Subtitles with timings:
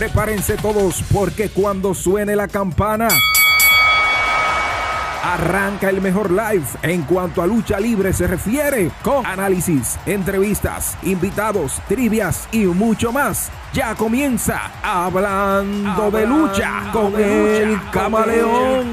[0.00, 3.08] Prepárense todos porque cuando suene la campana...
[5.22, 11.82] Arranca el mejor live en cuanto a lucha libre se refiere, con análisis, entrevistas, invitados,
[11.86, 13.50] trivias y mucho más.
[13.74, 18.88] Ya comienza Hablando, de lucha con, el, camaleón.
[18.88, 18.92] Y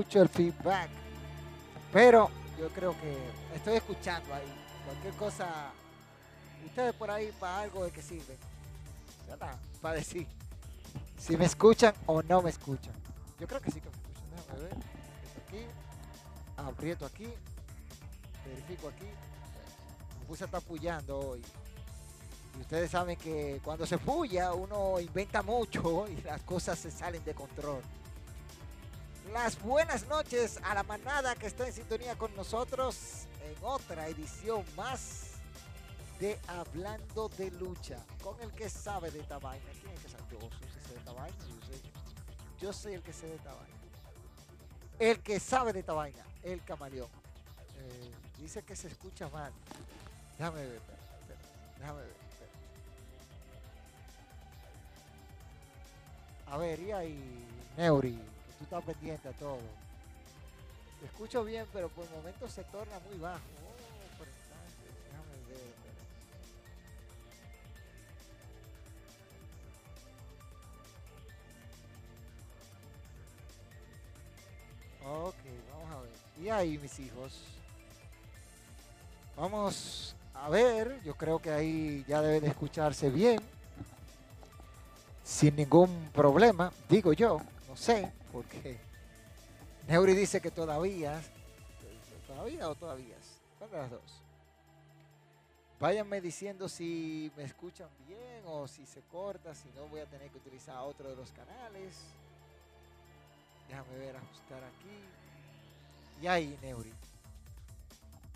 [0.00, 0.88] escucho el feedback.
[1.92, 3.16] Pero yo creo que
[3.54, 4.46] estoy escuchando ahí.
[4.86, 5.46] Cualquier cosa,
[6.64, 8.36] ustedes por ahí para algo de que sirve.
[9.28, 9.56] ¿Verdad?
[9.80, 10.26] Para decir
[11.18, 12.94] si me escuchan o no me escuchan.
[13.38, 14.30] Yo creo que sí que me escuchan.
[14.36, 14.76] Déjame ver.
[15.46, 15.66] Aquí.
[16.56, 17.28] Aprieto aquí.
[18.46, 19.06] Verifico aquí.
[20.20, 21.36] Me puse a estar pullando.
[21.36, 27.22] Y ustedes saben que cuando se puya uno inventa mucho y las cosas se salen
[27.24, 27.82] de control.
[29.32, 34.64] Las buenas noches a la manada que está en sintonía con nosotros en otra edición
[34.76, 35.34] más
[36.18, 39.64] de Hablando de Lucha con el que sabe de esta vaina.
[39.80, 40.24] ¿Quién es que sabe?
[40.30, 41.36] Yo soy el que sé de esta vaina.
[41.38, 41.92] Yo soy,
[42.60, 43.76] yo soy el que sé de esta vaina.
[44.98, 45.94] El que sabe de esta
[46.42, 47.08] el camaleón.
[47.78, 49.52] Eh, dice que se escucha mal.
[50.38, 50.98] Déjame ver, espera,
[51.78, 52.20] déjame ver.
[56.48, 57.46] A ver, y ahí,
[57.76, 58.18] Neuri,
[58.60, 59.58] tú estás pendiente a todo.
[61.00, 63.40] Te escucho bien, pero por el momento se torna muy bajo.
[63.40, 65.74] Oh, por instante, déjame ver.
[75.06, 75.34] Ok,
[75.72, 76.12] vamos a ver.
[76.38, 77.40] Y ahí, mis hijos.
[79.36, 81.00] Vamos a ver.
[81.02, 83.40] Yo creo que ahí ya debe de escucharse bien.
[85.24, 87.40] Sin ningún problema, digo yo.
[87.66, 88.78] No sé, porque
[89.88, 91.20] Neuri dice que todavía.
[92.26, 93.16] ¿Todavía o todavía?
[93.58, 94.22] ¿Cuál de las dos?
[95.80, 100.30] Váyanme diciendo si me escuchan bien o si se corta, si no voy a tener
[100.30, 101.96] que utilizar otro de los canales.
[103.68, 106.22] Déjame ver, ajustar aquí.
[106.22, 106.92] Y ahí, Neuri.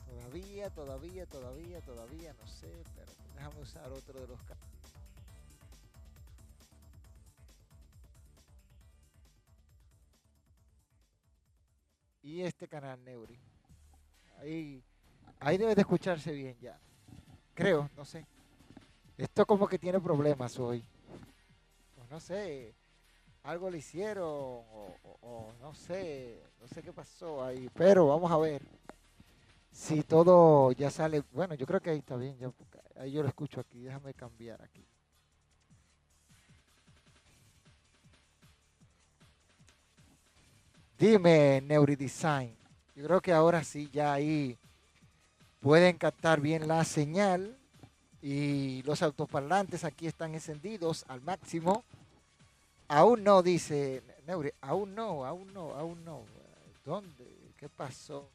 [0.09, 2.73] Todavía, todavía, todavía, todavía, no sé.
[2.97, 4.74] Pero déjame usar otro de los canales.
[12.25, 13.39] Y este canal, Neuri.
[14.41, 14.83] Ahí,
[15.39, 16.77] ahí debe de escucharse bien ya.
[17.55, 18.27] Creo, no sé.
[19.17, 20.85] Esto como que tiene problemas hoy.
[21.95, 22.75] Pues no sé
[23.45, 28.63] algo le hicieron o, no sé, no sé qué pasó ahí, pero vamos a ver
[29.71, 31.23] si todo ya sale.
[31.33, 32.51] Bueno, yo creo que ahí está bien, ya,
[32.97, 34.85] ahí yo lo escucho aquí, déjame cambiar aquí.
[40.97, 42.57] Dime, Neuridesign,
[42.95, 44.57] yo creo que ahora sí ya ahí
[45.59, 47.59] pueden captar bien la señal
[48.23, 51.83] y los autoparlantes aquí están encendidos al máximo.
[52.87, 56.23] Aún no, dice Neuri, aún no, aún no, aún no.
[56.85, 57.27] ¿Dónde?
[57.57, 58.29] ¿Qué pasó?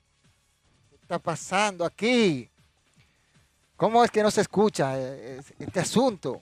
[0.89, 2.49] ¿Qué está pasando aquí?
[3.77, 6.41] ¿Cómo es que no se escucha eh, este asunto?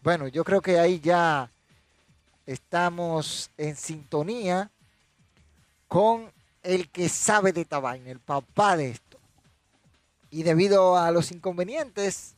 [0.00, 1.50] Bueno, yo creo que ahí ya
[2.46, 4.70] estamos en sintonía
[5.90, 6.30] con
[6.62, 9.18] el que sabe de esta el papá de esto.
[10.30, 12.36] Y debido a los inconvenientes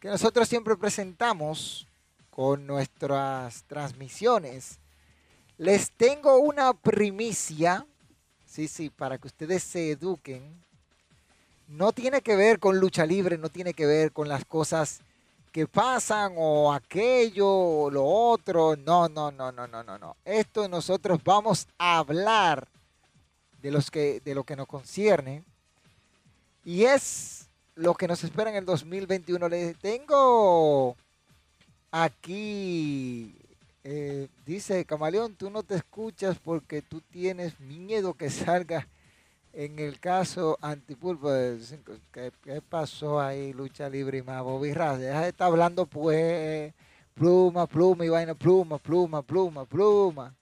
[0.00, 1.86] que nosotros siempre presentamos
[2.30, 4.80] con nuestras transmisiones,
[5.58, 7.86] les tengo una primicia,
[8.46, 10.42] sí, sí, para que ustedes se eduquen.
[11.68, 15.02] No tiene que ver con lucha libre, no tiene que ver con las cosas
[15.52, 18.74] que pasan o aquello o lo otro.
[18.76, 20.16] No, no, no, no, no, no, no.
[20.24, 22.66] Esto nosotros vamos a hablar
[23.60, 25.44] de, los que, de lo que nos concierne.
[26.64, 29.48] Y es lo que nos espera en el 2021.
[29.48, 30.96] Les tengo
[31.90, 33.36] aquí,
[33.84, 38.88] eh, dice Camaleón, tú no te escuchas porque tú tienes miedo que salga
[39.52, 41.30] en el caso antipulpo.
[42.12, 44.42] ¿Qué, ¿Qué, pasó ahí, lucha libre y más?
[44.42, 46.72] Bobby deja de estar hablando pues
[47.14, 50.34] pluma, pluma y vaina, pluma, pluma, pluma, pluma,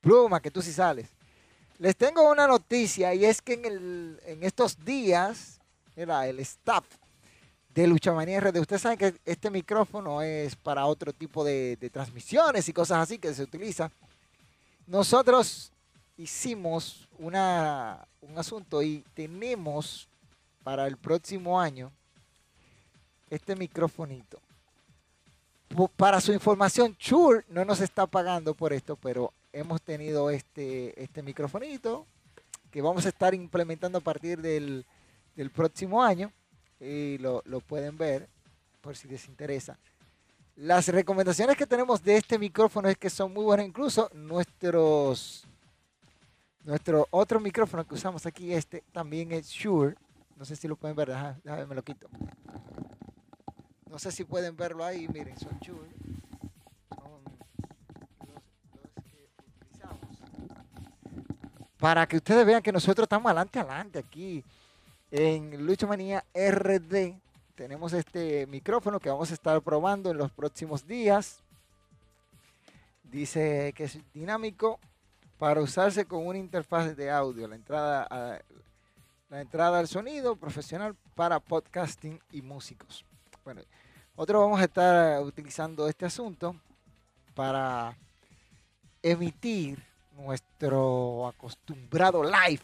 [0.00, 1.08] pluma, que tú sí sales.
[1.78, 5.60] Les tengo una noticia y es que en, estos días
[5.96, 6.84] era el staff
[7.72, 8.58] de Luchamanía RD.
[8.58, 13.32] Ustedes saben que este micrófono es para otro tipo de, transmisiones y cosas así que
[13.32, 13.90] se utiliza.
[14.86, 15.72] Nosotros
[16.20, 20.08] hicimos una, un asunto y tenemos
[20.62, 21.90] para el próximo año
[23.30, 24.38] este microfonito.
[25.96, 31.22] Para su información, Chur no nos está pagando por esto, pero hemos tenido este, este
[31.22, 32.06] microfonito
[32.70, 34.84] que vamos a estar implementando a partir del,
[35.54, 36.30] próximo año
[36.80, 38.28] y lo, pueden ver
[38.82, 39.78] por si les interesa.
[40.56, 45.46] Las recomendaciones que tenemos de este micrófono es que son muy buenas, incluso nuestros
[46.64, 49.96] nuestro otro micrófono que usamos aquí, este también es Shure.
[50.36, 52.08] No sé si lo pueden ver, déjame, me lo quito.
[53.88, 55.90] No sé si pueden verlo ahí, miren, son Shure.
[61.80, 64.44] para que ustedes vean que nosotros estamos adelante, adelante aquí
[65.10, 67.14] en Lucha Manía RD.
[67.54, 71.42] Tenemos este micrófono que vamos a estar probando en los próximos días.
[73.02, 74.78] Dice que es dinámico
[75.40, 77.48] para usarse con una interfaz de audio.
[77.48, 78.42] La entrada,
[79.30, 83.06] la entrada al sonido profesional para podcasting y músicos.
[83.42, 83.62] Bueno,
[84.14, 86.54] nosotros vamos a estar utilizando este asunto
[87.34, 87.96] para
[89.02, 89.82] emitir
[90.14, 92.60] nuestro acostumbrado live.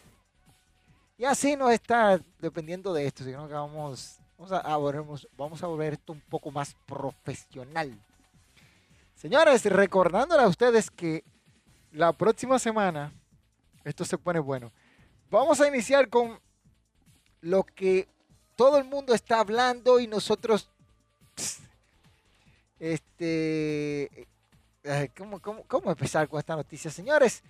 [1.17, 5.93] Y así no está dependiendo de esto, sino que vamos, vamos, a, vamos a volver
[5.93, 7.99] esto un poco más profesional.
[9.15, 11.23] Señores, recordándole a ustedes que
[11.91, 13.11] la próxima semana
[13.83, 14.71] esto se pone bueno.
[15.29, 16.39] Vamos a iniciar con
[17.41, 18.07] lo que
[18.57, 20.69] todo el mundo está hablando y nosotros
[22.79, 24.27] este
[25.17, 26.91] ¿cómo, cómo, empezar con esta noticia?
[26.91, 27.43] Señores,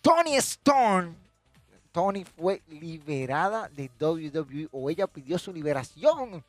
[0.00, 1.14] Tony Storm,
[1.90, 6.42] Tony fue liberada de WWE o ella pidió su liberación.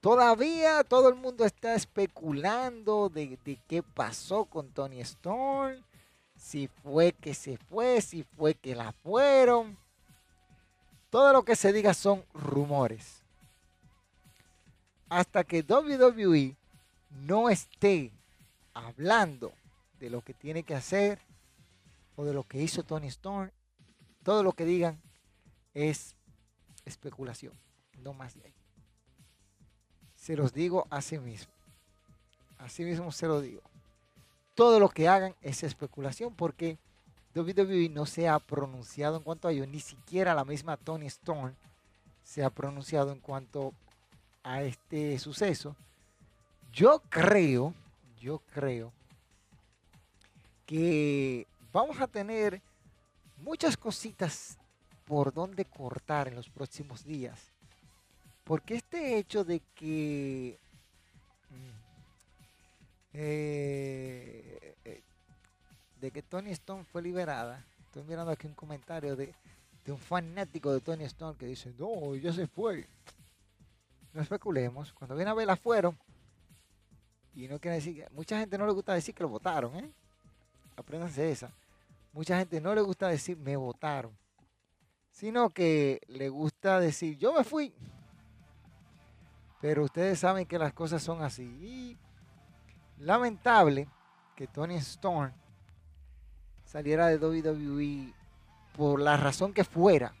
[0.00, 5.82] Todavía todo el mundo está especulando de, de qué pasó con Tony Storm.
[6.38, 9.76] Si fue que se fue, si fue que la fueron.
[11.10, 13.22] Todo lo que se diga son rumores.
[15.08, 16.56] Hasta que WWE
[17.10, 18.12] no esté
[18.72, 19.52] hablando
[19.98, 21.18] de lo que tiene que hacer
[22.16, 23.50] o de lo que hizo Tony Storm,
[24.22, 25.00] todo lo que digan
[25.74, 26.14] es
[26.84, 27.54] especulación,
[28.02, 28.54] no más de ahí.
[30.14, 31.52] Se los digo así mismo.
[32.58, 33.62] Así mismo se lo digo.
[34.58, 36.78] Todo lo que hagan es especulación porque
[37.32, 41.54] WWE no se ha pronunciado en cuanto a ello, ni siquiera la misma Tony Storm
[42.24, 43.72] se ha pronunciado en cuanto
[44.42, 45.76] a este suceso.
[46.72, 47.72] Yo creo
[48.20, 48.92] yo creo
[50.66, 52.60] que vamos a tener
[53.36, 54.58] muchas cositas
[55.04, 57.52] por donde cortar en los próximos días.
[58.42, 60.58] Porque este hecho de que
[61.50, 61.77] mm,
[63.12, 65.02] eh, eh,
[66.00, 69.34] de que Tony Stone fue liberada, estoy mirando aquí un comentario de,
[69.84, 72.86] de un fanático de Tony Stone que dice, no, ya se fue.
[74.12, 75.98] No especulemos, cuando viene a verla fueron,
[77.34, 79.92] y no quiere decir que mucha gente no le gusta decir que lo votaron, ¿eh?
[80.76, 81.52] Apréndanse esa.
[82.12, 84.16] Mucha gente no le gusta decir me votaron,
[85.12, 87.72] sino que le gusta decir yo me fui.
[89.60, 91.96] Pero ustedes saben que las cosas son así.
[93.00, 93.88] Lamentable
[94.36, 95.32] que Tony Storm
[96.64, 98.12] saliera de WWE
[98.76, 100.14] por la razón que fuera.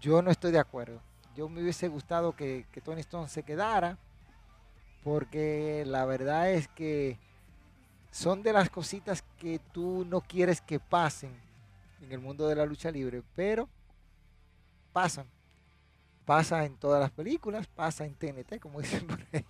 [0.00, 1.00] Yo no estoy de acuerdo.
[1.36, 3.98] yo me hubiese gustado que, que Tony Stone se quedara,
[5.02, 7.18] porque la verdad es que
[8.10, 11.32] son de las cositas que tú no quieres que pasen
[12.00, 13.68] en el mundo de la lucha libre, pero
[14.92, 15.26] pasan.
[16.24, 19.44] Pasa en todas las películas, pasa en TNT, como dicen por ahí.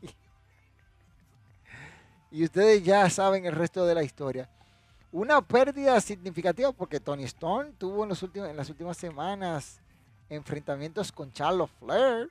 [2.34, 4.50] Y ustedes ya saben el resto de la historia.
[5.12, 9.80] Una pérdida significativa porque Tony Stone tuvo en, los últimos, en las últimas semanas
[10.28, 12.28] enfrentamientos con Charlotte Flair.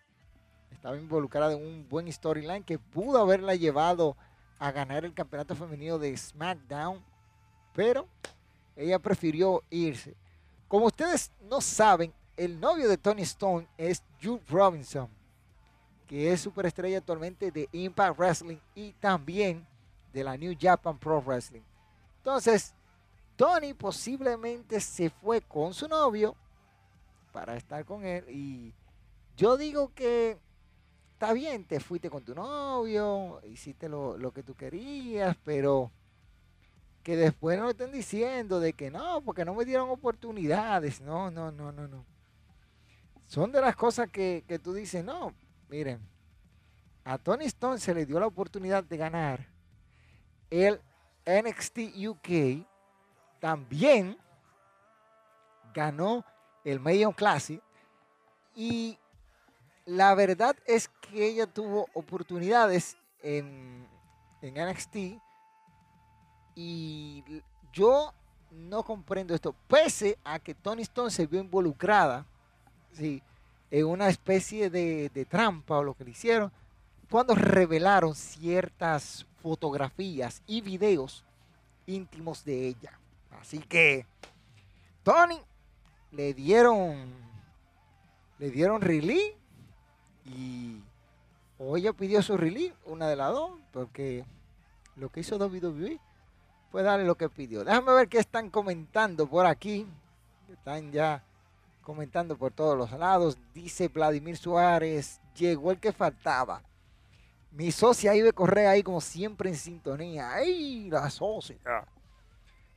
[0.73, 4.17] Estaba involucrada en un buen storyline que pudo haberla llevado
[4.59, 7.01] a ganar el campeonato femenino de SmackDown.
[7.73, 8.05] Pero
[8.75, 10.17] ella prefirió irse.
[10.67, 15.07] Como ustedes no saben, el novio de Tony Stone es Jude Robinson,
[16.05, 19.65] que es superestrella actualmente de Impact Wrestling y también
[20.13, 21.63] de la New Japan Pro Wrestling.
[22.17, 22.73] Entonces,
[23.35, 26.35] Tony posiblemente se fue con su novio
[27.31, 28.73] para estar con él y
[29.35, 30.37] yo digo que
[31.13, 35.91] está bien, te fuiste con tu novio, hiciste lo, lo que tú querías, pero
[37.01, 41.01] que después no estén diciendo de que no, porque no me dieron oportunidades.
[41.01, 42.05] No, no, no, no, no.
[43.27, 45.33] Son de las cosas que, que tú dices, no,
[45.69, 45.99] miren,
[47.03, 49.52] a Tony Stone se le dio la oportunidad de ganar
[50.53, 50.79] el
[51.25, 52.65] NXT UK.
[53.39, 54.17] También
[55.73, 56.23] ganó
[56.63, 57.61] el Million Classic.
[58.55, 58.99] Y
[59.85, 63.87] la verdad es que ella tuvo oportunidades en,
[64.43, 64.95] NXT
[66.55, 67.23] y
[67.71, 68.13] yo
[68.51, 72.25] no comprendo esto, pese a que Tony Stone se vio involucrada
[72.91, 73.23] sí,
[73.71, 76.51] en una especie de trampa o lo que le hicieron,
[77.09, 81.23] cuando revelaron ciertas fotografías y videos
[81.85, 82.97] íntimos de ella.
[83.39, 84.07] Así que
[85.03, 85.39] Tony
[86.11, 87.13] le dieron
[88.39, 89.35] le dieron release
[90.25, 90.81] y
[91.59, 94.25] o ella pidió su release, una de las dos, porque
[94.95, 95.99] lo que hizo WWE
[96.73, 97.63] pues darle lo que pidió.
[97.63, 99.85] Déjame ver qué están comentando por aquí.
[100.51, 101.23] Están ya
[101.83, 103.37] comentando por todos los lados.
[103.53, 106.63] Dice Vladimir Suárez, llegó el que faltaba.
[107.53, 110.33] Mi socia Ibe Correa ahí como siempre en sintonía.
[110.33, 111.85] ¡Ay, la socia!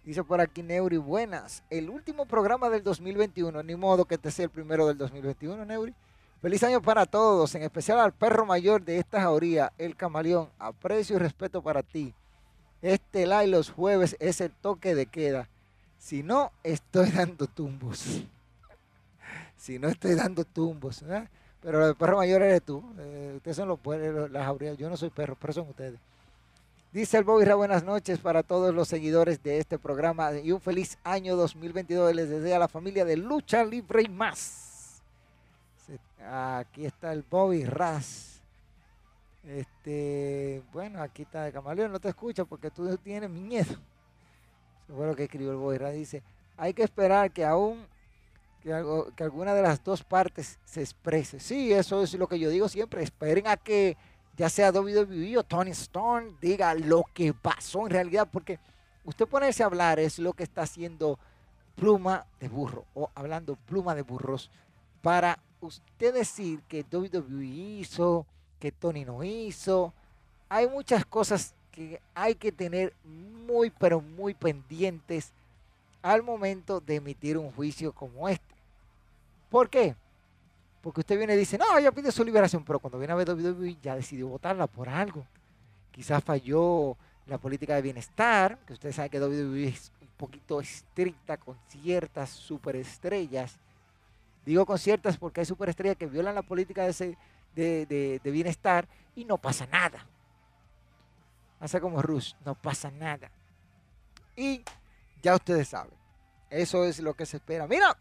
[0.04, 1.62] Dice por aquí Neuri, buenas.
[1.70, 5.94] El último programa del 2021, ni modo que te sea el primero del 2021, Neuri.
[6.42, 10.50] Feliz año para todos, en especial al perro mayor de esta jauría, el camaleón.
[10.58, 12.12] Aprecio y respeto para ti.
[12.82, 15.48] Este live los jueves es el toque de queda.
[15.96, 18.22] Si no, estoy dando tumbos.
[19.56, 21.02] si no, estoy dando tumbos.
[21.02, 21.26] ¿eh?
[21.66, 22.80] Pero el perro mayor eres tú.
[22.96, 24.78] Eh, ustedes son los perros, las jaurías.
[24.78, 25.98] Yo no soy perro, pero son ustedes.
[26.92, 30.96] Dice el Bobby buenas noches para todos los seguidores de este programa y un feliz
[31.02, 35.02] año 2022 les desea a la familia de Lucha Libre y más.
[36.24, 38.40] Aquí está el Bobby Raz.
[39.44, 43.72] Este, bueno, aquí está de Camaleón, no te escucha porque tú tienes miedo.
[44.84, 45.90] Eso fue lo que escribió el Boira.
[45.90, 46.22] Dice,
[46.56, 47.84] hay que esperar que aún
[49.14, 51.38] que, alguna de las dos partes se exprese.
[51.38, 53.02] Sí, eso es lo que yo digo siempre.
[53.02, 53.96] Esperen a que
[54.36, 58.58] ya sea WWE o Tony Stone diga lo que pasó en realidad, porque
[59.04, 61.18] usted ponerse a hablar es lo que está haciendo
[61.76, 64.50] pluma de burro o hablando pluma de burros
[65.00, 68.26] para usted decir que WWE hizo
[68.58, 69.92] que Tony no hizo.
[70.48, 72.92] Hay muchas cosas que hay que tener
[73.46, 75.32] muy, pero muy pendientes
[76.02, 78.55] al momento de emitir un juicio como este.
[79.56, 79.96] ¿Por qué?
[80.82, 83.30] Porque usted viene y dice, no, ya pide su liberación, pero cuando viene a ver
[83.30, 85.26] WWE ya decidió votarla por algo.
[85.90, 86.94] Quizás falló
[87.24, 92.28] la política de bienestar, que ustedes saben que WWE es un poquito estricta con ciertas
[92.28, 93.58] superestrellas.
[94.44, 97.16] Digo con ciertas porque hay superestrellas que violan la política de ese,
[97.54, 100.04] de, bienestar y no pasa nada.
[101.60, 103.30] Hace como Rush, no pasa nada.
[104.36, 104.62] Y
[105.22, 105.94] ya ustedes saben,
[106.50, 107.66] eso es lo que se espera.
[107.66, 107.96] Mira,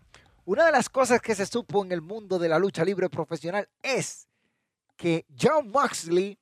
[0.46, 3.68] una de las cosas que se supo en el mundo de la lucha libre profesional
[3.82, 4.28] es
[4.96, 6.38] que John Moxley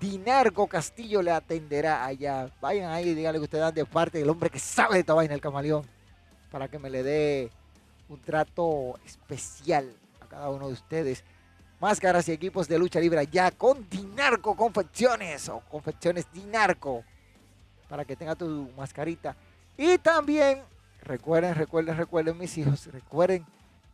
[0.00, 2.50] Dinarco Castillo le atenderá allá.
[2.60, 5.14] Vayan ahí y díganle que ustedes dan de parte del hombre que sabe de esta
[5.14, 5.86] vaina, el camaleón,
[6.50, 7.50] para que me le dé
[8.08, 11.24] un trato especial a cada uno de ustedes.
[11.80, 17.04] Máscaras y equipos de lucha libre ya con Dinarco Confecciones o Confecciones Dinarco
[17.88, 19.36] para que tenga tu mascarita.
[19.76, 20.62] Y también
[21.02, 23.44] recuerden, recuerden, recuerden mis hijos, recuerden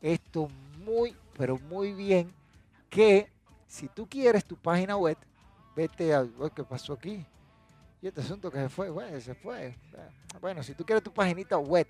[0.01, 0.49] esto
[0.85, 2.31] muy, pero muy bien
[2.91, 3.33] que
[3.67, 5.17] si tú quieres tu página web,
[5.75, 7.25] vete a qué pasó aquí.
[8.03, 9.75] Y este asunto que se fue, bueno, se fue.
[10.39, 11.87] Bueno, si tú quieres tu paginita web,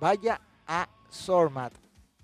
[0.00, 1.72] vaya a Sormat,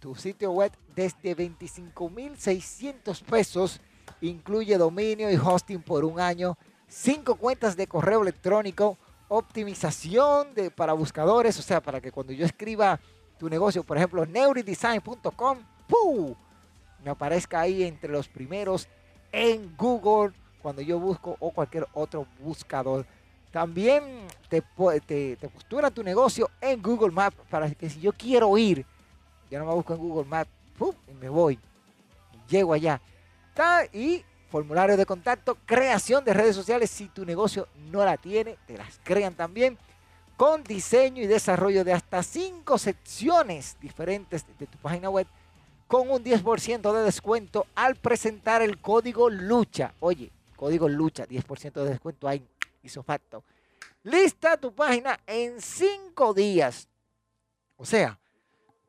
[0.00, 3.80] tu sitio web desde 25.600 pesos.
[4.20, 10.94] Incluye dominio y hosting por un año, cinco cuentas de correo electrónico, optimización de, para
[10.94, 12.98] buscadores, o sea, para que cuando yo escriba
[13.38, 15.58] tu negocio, por ejemplo, neuridesign.com,
[17.04, 18.88] me aparezca ahí entre los primeros
[19.32, 23.06] en Google cuando yo busco o cualquier otro buscador.
[23.52, 24.62] También te,
[25.06, 28.84] te, postura tu negocio en Google Maps para que si yo quiero ir,
[29.50, 30.50] ya no me busco en Google Maps
[31.08, 31.58] y me voy.
[32.48, 33.00] Llego allá.
[33.92, 36.90] Y formulario de contacto, creación de redes sociales.
[36.90, 39.78] Si tu negocio no la tiene, te las crean también.
[40.36, 45.26] Con diseño y desarrollo de hasta cinco secciones diferentes de tu página web.
[45.86, 49.94] Con un 10% de descuento al presentar el código lucha.
[50.00, 52.46] Oye, código lucha, 10% de descuento ahí
[52.82, 53.44] hizo facto.
[54.02, 56.88] Lista tu página en cinco días.
[57.76, 58.18] O sea,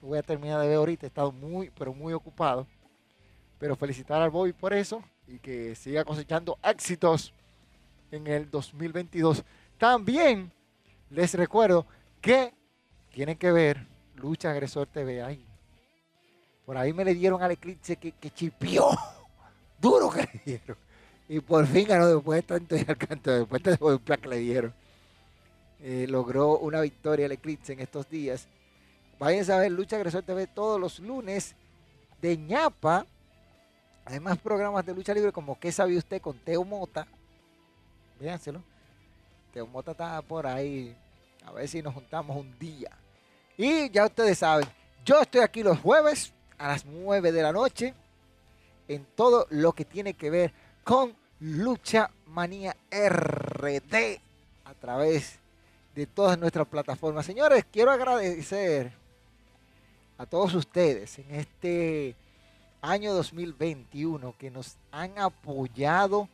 [0.00, 1.06] voy a terminar de ver ahorita.
[1.06, 2.66] He estado muy, pero muy ocupado.
[3.58, 7.32] Pero felicitar al Bobby por eso y que siga cosechando éxitos
[8.10, 9.44] en el 2022.
[9.78, 10.50] También
[11.10, 11.86] les recuerdo
[12.20, 12.52] que
[13.12, 13.86] tienen que ver
[14.16, 15.44] Lucha Agresor TV ahí.
[16.64, 18.90] Por ahí me le dieron al Eclipse que, chipió.
[19.80, 20.76] Duro que le dieron.
[21.28, 24.38] Y por fin ganó después de tanto y al canto, después de plan que le
[24.38, 24.74] dieron.
[25.80, 28.48] Eh, logró una victoria el Eclipse en estos días.
[29.18, 31.54] Vayan a ver Lucha Agresor TV todos los lunes
[32.20, 33.06] de ñapa.
[34.06, 36.22] Además, programas de lucha libre como ¿Qué sabe usted?
[36.22, 37.06] con Teo Mota.
[38.18, 38.62] Véanselo
[39.62, 40.94] un Mota está por ahí.
[41.44, 42.90] A ver si nos juntamos un día.
[43.56, 44.68] Y ya ustedes saben,
[45.04, 47.94] yo estoy aquí los jueves a las 9 de la noche
[48.88, 50.52] en todo lo que tiene que ver
[50.84, 54.20] con Lucha Manía RD
[54.64, 55.38] a través
[55.94, 57.24] de todas nuestras plataformas.
[57.24, 58.92] Señores, quiero agradecer
[60.18, 62.14] a todos ustedes en este
[62.80, 66.28] año 2021 que nos han apoyado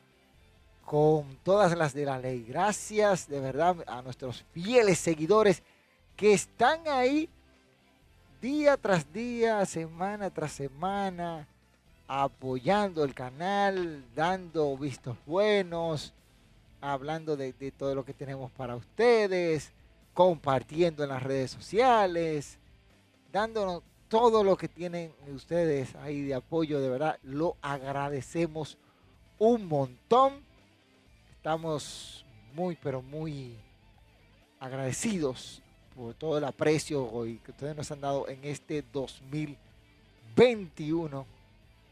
[0.85, 2.45] con todas las de la ley.
[2.47, 5.63] Gracias de verdad a nuestros fieles seguidores
[6.17, 7.29] que están ahí
[8.41, 11.47] día tras día, semana tras semana,
[12.09, 16.13] apoyando el canal, dando vistos buenos,
[16.81, 19.73] hablando de, todo lo que tenemos para ustedes,
[20.13, 22.59] compartiendo en las redes sociales,
[23.33, 28.77] dándonos todo lo que tienen ustedes ahí de apoyo, de verdad, lo agradecemos
[29.39, 30.45] un montón.
[31.35, 33.57] Estamos muy, pero muy
[34.61, 35.63] agradecidos
[35.97, 37.11] por todo el aprecio
[37.43, 41.25] que ustedes nos han dado en este 2021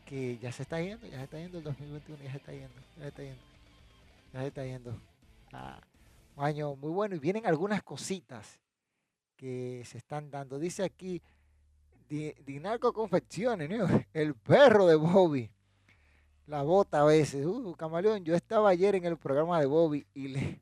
[0.05, 2.75] que ya se está yendo, ya se está yendo el 2021, ya se está yendo,
[2.99, 3.41] ya se está yendo,
[4.35, 4.95] ya se está yendo.
[5.55, 5.81] Ah,
[6.37, 8.61] Un año muy bueno y vienen algunas cositas
[9.39, 10.59] que se están dando.
[10.59, 11.23] Dice aquí
[12.11, 13.71] Dinarco Confecciones,
[14.13, 15.49] el perro de Bobby.
[16.49, 17.47] La bota a veces.
[17.47, 20.61] Uh, camaleón, yo estaba ayer en el programa de Bobby y le,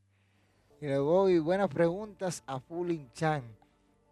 [0.78, 3.42] y le Bobby, buenas preguntas a Fulin Chan.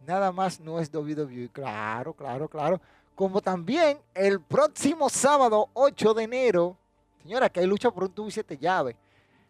[0.07, 1.51] Nada más no es WWE.
[1.53, 2.81] Claro, claro, claro.
[3.15, 6.77] Como también el próximo sábado 8 de enero,
[7.23, 8.97] señora, que hay lucha por un tubo y siete llaves.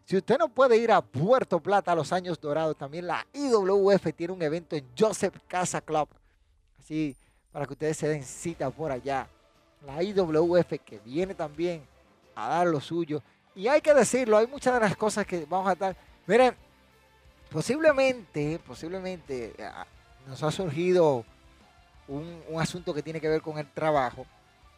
[0.04, 4.12] Si usted no puede ir a Puerto Plata a los años dorados, también la IWF
[4.16, 6.08] tiene un evento en Joseph Casa Club.
[6.80, 7.16] Así,
[7.56, 9.26] para que ustedes se den cita por allá.
[9.86, 11.82] La IWF que viene también
[12.34, 13.22] a dar lo suyo.
[13.54, 15.96] Y hay que decirlo, hay muchas de las cosas que vamos a estar.
[16.26, 16.54] Miren,
[17.50, 19.70] posiblemente, posiblemente eh,
[20.28, 21.24] nos ha surgido
[22.08, 24.26] un, asunto que tiene que ver con el trabajo.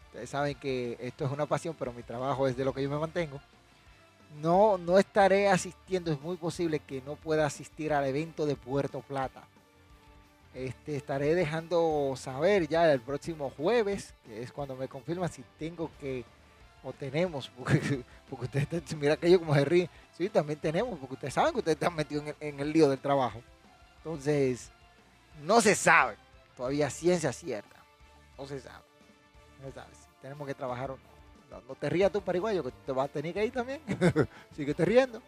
[0.07, 2.89] Ustedes saben que esto es una pasión, pero mi trabajo es de lo que yo
[2.89, 3.41] me mantengo.
[4.41, 9.01] No, no estaré asistiendo, es muy posible que no pueda asistir al evento de Puerto
[9.01, 9.43] Plata.
[10.59, 15.89] Este, estaré dejando saber ya el próximo jueves, que es cuando me confirma si tengo
[16.01, 16.25] que
[16.83, 21.35] o tenemos, porque, ustedes mira que yo como se ríe, sí, también tenemos, porque ustedes
[21.35, 23.41] saben que ustedes están metidos en el, lío del trabajo.
[23.99, 24.73] Entonces,
[25.45, 26.17] no se sabe,
[26.57, 27.77] todavía ciencia cierta,
[28.37, 28.85] no se sabe,
[29.63, 31.61] no se sabe si tenemos que trabajar o no.
[31.69, 33.81] No, te rías tú, pariguayo, que te vas a tener que ir también,
[34.57, 35.23] sigue te riendo.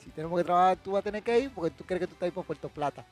[0.00, 2.12] Si tenemos que trabajar, tú vas a tener que ir porque tú crees que tú
[2.12, 3.06] estás ahí por Puerto Plata.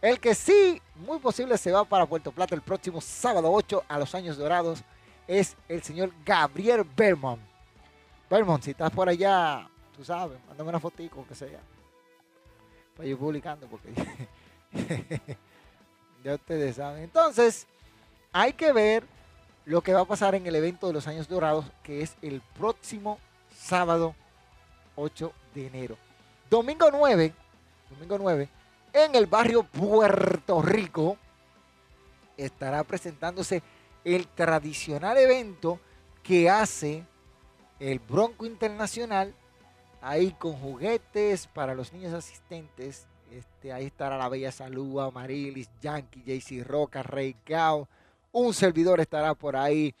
[0.00, 3.98] El que sí, muy posible, se va para Puerto Plata el próximo sábado 8 a
[3.98, 4.82] los años dorados
[5.26, 7.40] es el señor Gabriel Bermont.
[8.30, 11.60] Bermont, si estás por allá, tú sabes, mándame una fotico, que sea.
[12.96, 13.92] Para ir publicando, porque
[16.24, 17.02] ya ustedes saben.
[17.02, 17.66] Entonces,
[18.32, 19.04] hay que ver
[19.66, 22.40] lo que va a pasar en el evento de los años dorados, que es el
[22.58, 23.18] próximo
[23.54, 24.14] sábado
[24.96, 25.96] 8 de enero.
[26.48, 27.34] Domingo 9,
[27.90, 28.48] domingo 9,
[28.92, 31.16] en el barrio Puerto Rico,
[32.36, 33.62] estará presentándose
[34.04, 35.78] el tradicional evento
[36.22, 37.04] que hace
[37.78, 39.34] el Bronco Internacional,
[40.00, 43.06] ahí con juguetes para los niños asistentes.
[43.30, 47.88] Este, ahí estará la Bella Salud, Amarilis, Yankee, JC Roca, Rey Gao.
[48.32, 49.94] Un servidor estará por ahí.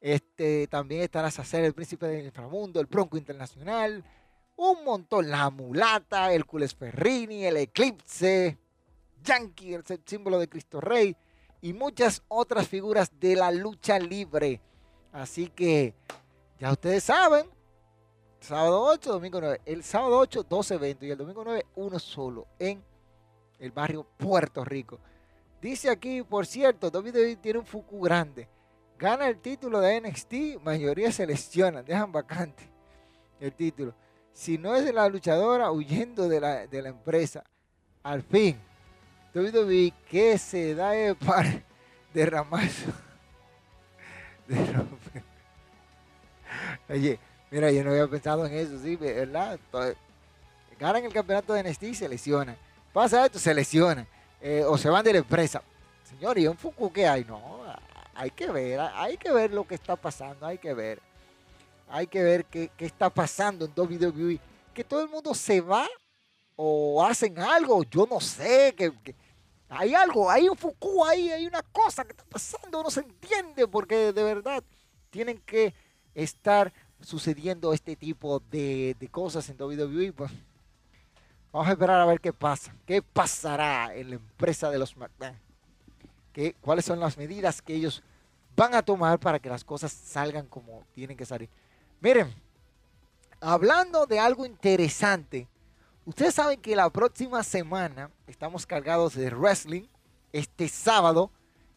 [0.00, 4.04] Este, también estará Sacer, el príncipe del inframundo, el Bronco Internacional.
[4.58, 6.44] Un montón, la mulata, el
[6.76, 8.58] Ferrini, el Eclipse,
[9.22, 11.16] Yankee, el símbolo de Cristo Rey
[11.60, 14.60] y muchas otras figuras de la lucha libre.
[15.12, 15.94] Así que
[16.58, 17.48] ya ustedes saben,
[18.40, 19.60] sábado 8, domingo 9.
[19.64, 22.82] El sábado 8, dos eventos y el domingo 9, uno solo en
[23.60, 24.98] el barrio Puerto Rico.
[25.62, 28.48] Dice aquí, por cierto, WWE tiene un Fuku grande.
[28.98, 32.68] Gana el título de NXT, mayoría se lesiona, dejan vacante
[33.38, 33.94] el título.
[34.38, 37.42] Si no es la luchadora huyendo de la, de la empresa,
[38.04, 38.56] al fin
[39.34, 40.92] WWE que se da
[41.26, 41.60] para
[42.14, 42.68] derramar
[46.88, 47.18] Oye,
[47.50, 49.58] mira, yo no había pensado en eso, sí, ¿verdad?
[50.78, 52.56] Ganan el campeonato de NXT y se lesionan.
[52.92, 54.06] Pasa esto, se lesionan.
[54.40, 55.60] Eh, o se van de la empresa.
[56.04, 57.24] Señor, ¿y un Fuku qué hay?
[57.24, 57.64] No,
[58.14, 61.07] hay que ver, hay que ver lo que está pasando, hay que ver.
[61.90, 64.40] Hay que ver qué, qué está pasando en WWE.
[64.74, 65.88] Que todo el mundo se va
[66.60, 68.92] o hacen algo, yo no sé, que,
[69.68, 73.68] hay algo, hay un Foucault ahí, hay una cosa que está pasando, no se entiende,
[73.68, 74.64] porque de verdad
[75.10, 75.72] tienen que
[76.16, 80.12] estar sucediendo este tipo de, cosas en WWE.
[80.12, 80.32] Pues,
[81.52, 85.38] vamos a esperar a ver qué pasa, qué pasará en la empresa de los McMahon,
[86.32, 88.02] ¿Qué, cuáles son las medidas que ellos
[88.56, 91.48] van a tomar para que las cosas salgan como tienen que salir.
[92.00, 92.32] Miren,
[93.40, 95.48] hablando de algo interesante,
[96.08, 99.82] Ustedes saben que la próxima semana estamos cargados de wrestling.
[100.32, 101.30] Este sábado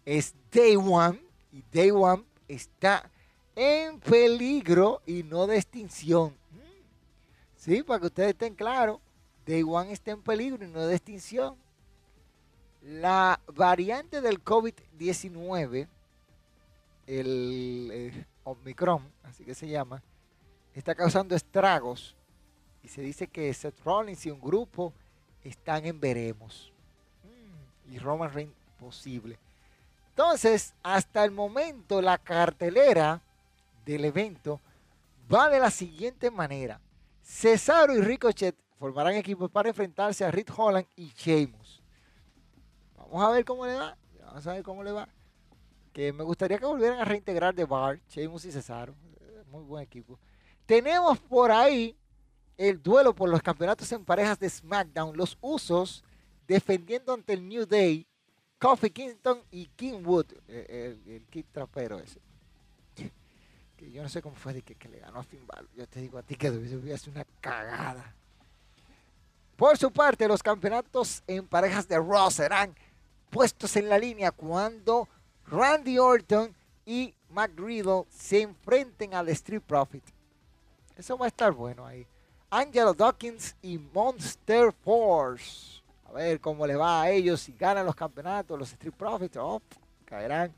[0.05, 3.11] es Day One y Day One está
[3.57, 6.33] en peligro y no de extinción.
[7.57, 9.01] Sí, para que ustedes estén claros,
[9.45, 11.57] Day One está en peligro y no de extinción.
[12.81, 15.89] La variante del COVID-19,
[17.05, 20.01] el eh, Omicron, así que se llama,
[20.73, 22.15] está causando estragos
[22.83, 24.93] y se dice que Seth Rollins y un grupo
[25.43, 26.71] están en veremos.
[27.23, 29.37] Mm, y Roman Reigns posible.
[30.09, 33.21] Entonces, hasta el momento, la cartelera
[33.85, 34.59] del evento
[35.33, 36.79] va de la siguiente manera.
[37.23, 41.81] Cesaro y Ricochet formarán equipos para enfrentarse a Rick Holland y Sheamus.
[42.97, 43.97] Vamos a ver cómo le va.
[44.25, 45.07] Vamos a ver cómo le va.
[45.93, 48.93] Que me gustaría que volvieran a reintegrar de Bar, Sheamus y Cesaro.
[49.51, 50.17] Muy buen equipo.
[50.65, 51.95] Tenemos por ahí
[52.57, 56.03] el duelo por los campeonatos en parejas de SmackDown, los usos
[56.47, 58.05] defendiendo ante el New Day,
[58.59, 62.19] Kofi Kingston y King Wood, eh, el, el, kit trapero ese.
[63.89, 65.69] Yo no sé cómo fue de que, le ganó a Finn Balor.
[65.75, 68.13] Yo te digo a ti que hubiera sido una cagada.
[69.55, 72.75] Por su parte, los campeonatos en parejas de Raw serán
[73.29, 75.07] puestos en la línea cuando
[75.47, 76.53] Randy Orton
[76.85, 77.13] y
[77.55, 80.03] Riddle se enfrenten al Street Profit.
[81.01, 82.05] Eso va a estar bueno ahí.
[82.51, 85.81] Angelo Dawkins y Monster Force.
[86.07, 89.35] A ver cómo le va a ellos si ganan los campeonatos, los Street Profits.
[89.37, 89.59] Oh,
[90.05, 90.53] caerán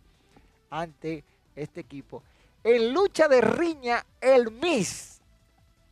[0.69, 1.23] ante
[1.55, 2.21] este equipo.
[2.61, 5.21] En lucha de riña, el Miss,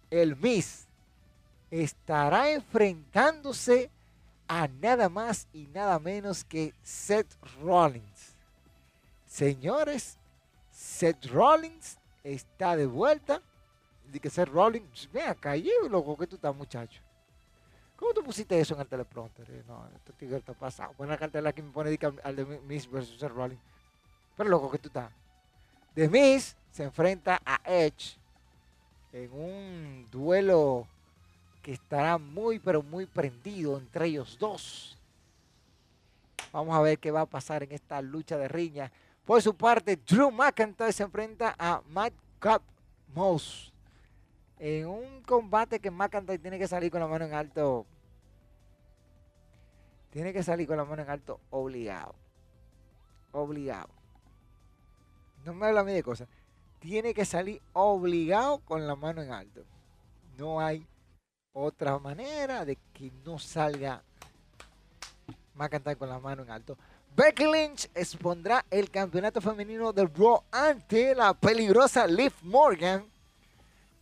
[0.10, 0.86] el Miss,
[1.70, 3.90] estará enfrentándose
[4.50, 8.34] a nada más y nada menos que Seth Rollins.
[9.26, 10.18] Señores,
[10.74, 13.42] Seth Rollins está de vuelta.
[14.12, 15.54] De que Seth Rollins, ven acá,
[15.90, 17.02] loco que tú estás, muchacho.
[17.96, 19.50] ¿Cómo tú pusiste eso en el teleprompter?
[19.52, 20.94] Eh, no, esto tigre está pasado.
[21.06, 23.62] La cartela que me pone al de Miss versus Rollins.
[24.36, 25.12] Pero loco que tú estás.
[25.94, 28.18] The Miss se enfrenta a Edge
[29.14, 30.88] en un duelo
[31.62, 34.98] que estará muy, pero muy prendido entre ellos dos.
[36.52, 38.92] Vamos a ver qué va a pasar en esta lucha de riña.
[39.26, 42.64] Por su parte, Drew McIntyre se enfrenta a Matt Cup
[43.14, 43.71] Mouse
[44.64, 47.88] en un combate que McIntyre tiene que salir con la mano en alto.
[50.12, 52.14] Tiene que salir con la mano en alto obligado.
[53.32, 53.90] Obligado.
[55.44, 56.28] No me habla a mí de cosas.
[56.80, 59.64] Tiene que salir obligado con la mano en alto.
[60.38, 60.86] No hay
[61.54, 64.04] otra manera de que no salga
[65.56, 66.78] McIntyre con la mano en alto.
[67.16, 73.12] Becky Lynch expondrá el campeonato femenino del Raw ante la peligrosa Liv Morgan.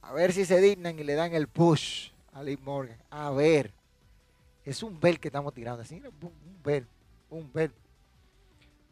[0.02, 2.98] A ver si se dignan y le dan el push a Liv Morgan.
[3.10, 3.74] A ver.
[4.66, 6.02] Es un bel que estamos tirando así.
[6.22, 6.88] Un bel.
[7.30, 7.72] Un bel.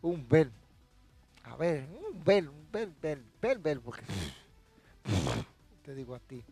[0.02, 0.52] Un bel.
[1.44, 4.04] A ver, un bel, un bel, bel, bel, bel, porque
[5.86, 6.44] te digo a ti.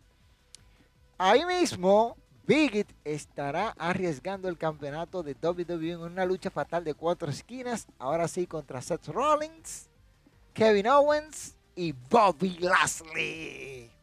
[1.18, 2.16] Ahí mismo,
[2.48, 7.88] Bigit estará arriesgando el campeonato de WWE en una lucha fatal de cuatro esquinas.
[8.00, 9.90] Ahora sí, contra Seth Rollins,
[10.54, 13.95] Kevin Owens y Bobby Lashley.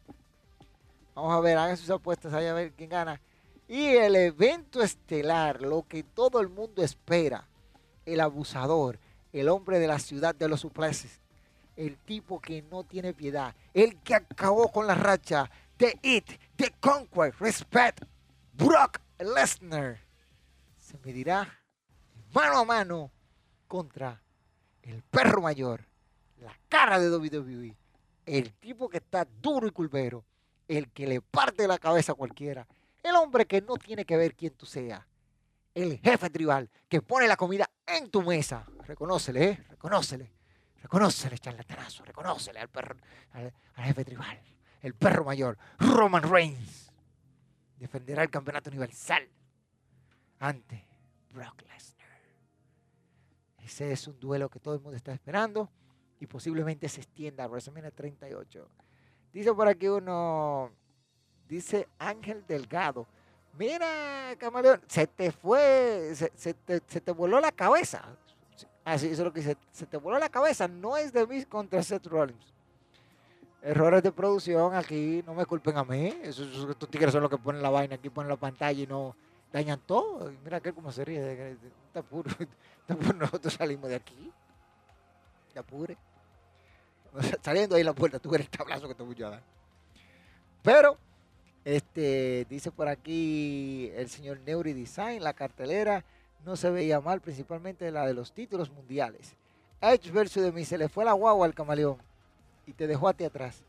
[1.15, 3.21] Vamos a ver, hagan sus apuestas ahí a ver quién gana.
[3.67, 7.47] Y el evento estelar, lo que todo el mundo espera.
[8.05, 8.99] El abusador,
[9.31, 11.21] el hombre de la ciudad de los suplexes.
[11.75, 13.55] El tipo que no tiene piedad.
[13.73, 18.03] El que acabó con la racha The It, The Conquer, Respect,
[18.53, 19.99] Brock Lesnar
[20.77, 21.59] se medirá
[22.33, 23.11] mano a mano
[23.67, 24.21] contra
[24.81, 25.85] el perro mayor,
[26.41, 27.75] la cara de WWE,
[28.25, 30.23] el tipo que está duro y culpero,
[30.67, 32.67] el que le parte la cabeza a cualquiera,
[33.01, 35.05] el hombre que no tiene que ver quién tú seas,
[35.73, 38.65] el jefe tribal que pone la comida en tu mesa.
[38.85, 39.63] Reconócele, ¿eh?
[39.69, 40.31] Reconócele.
[40.81, 42.03] Reconócele, charlatanazo.
[42.05, 42.95] Reconócele al, perro,
[43.33, 44.39] al jefe tribal
[44.83, 46.91] el perro mayor, Roman Reigns,
[47.77, 49.27] defenderá el campeonato universal
[50.39, 50.85] ante
[51.31, 52.19] Brock Lesnar.
[53.59, 55.71] Ese es un duelo que todo el mundo está esperando
[56.19, 58.69] y posiblemente se extienda a WrestleMania 38.
[59.33, 60.69] Dice por aquí uno,
[61.49, 63.07] dice Ángel Delgado,
[63.57, 68.05] mira, camaleón, se te fue, se, te, voló la cabeza.
[68.85, 71.43] Así, eso es lo que dice, se te voló la cabeza, no es de mí
[71.45, 72.53] contra Seth Rollins
[73.63, 76.13] errores de producción aquí, no me culpen a mí.
[76.21, 79.15] Esos, estos tigres son los que ponen la vaina aquí, ponen la pantalla y no
[79.51, 80.31] dañan todo.
[80.43, 81.57] mira que como se ríe.
[81.87, 82.29] Está puro.
[83.15, 84.31] Nosotros salimos de aquí.
[85.53, 85.97] De apure.
[87.41, 89.43] Saliendo ahí la puerta, tú eres el tablazo que te voy a dar.
[90.61, 90.97] Pero,
[91.65, 96.03] este, dice por aquí el señor Neuri Design, la cartelera
[96.45, 99.35] no se veía mal, principalmente la de los títulos mundiales.
[99.81, 101.97] Edge versus de mí, se le fue la guagua al camaleón
[102.65, 103.61] y te dejó a ti atrás.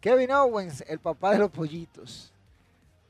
[0.00, 2.32] Kevin Owens, el papá de los pollitos.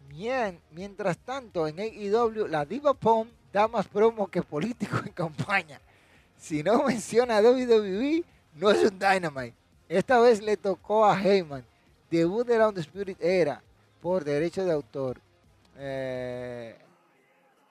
[0.08, 5.80] Bien, mientras tanto, en AEW, la Diva Pom da más promo que político en campaña.
[6.38, 8.24] Si no menciona a WWE,
[8.56, 9.54] no es un Dynamite.
[9.88, 11.64] Esta vez le tocó a Heyman.
[12.10, 13.62] Debut de la Undisputed Era
[14.00, 15.20] por derecho de autor.
[15.76, 16.76] Eh,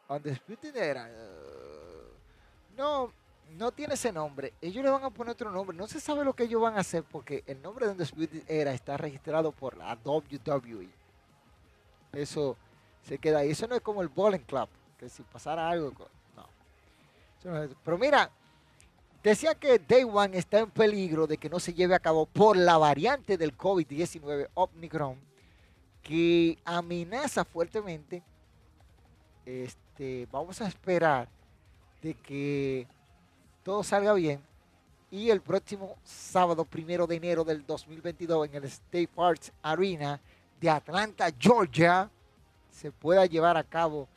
[0.07, 1.05] Undisputed Era.
[1.05, 3.11] Uh, no,
[3.57, 4.53] no tiene ese nombre.
[4.61, 5.75] Ellos le van a poner otro nombre.
[5.75, 8.73] No se sabe lo que ellos van a hacer porque el nombre de Undisputed Era
[8.73, 10.89] está registrado por la WWE.
[12.13, 12.55] Eso
[13.03, 13.51] se queda ahí.
[13.51, 14.69] Eso no es como el Bowling Club,
[14.99, 15.91] que si pasara algo,
[16.35, 17.67] no.
[17.83, 18.29] Pero mira,
[19.29, 22.55] decía que Day One está en peligro de que no se lleve a cabo por
[22.55, 25.17] la variante del COVID-19 Omicron
[26.03, 28.21] que amenaza fuertemente.
[29.45, 31.27] Este, vamos a esperar
[32.01, 32.87] de que
[33.63, 34.39] todo salga bien
[35.09, 40.19] y el próximo sábado primero de enero del 2022 en el State Arts Arena
[40.59, 42.09] de Atlanta, Georgia,
[42.71, 44.07] se pueda llevar a cabo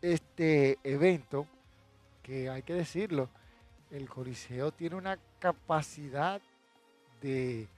[0.00, 1.46] este evento
[2.22, 3.28] que hay que decirlo,
[3.92, 6.40] el Coliseo tiene una capacidad
[7.20, 7.68] de,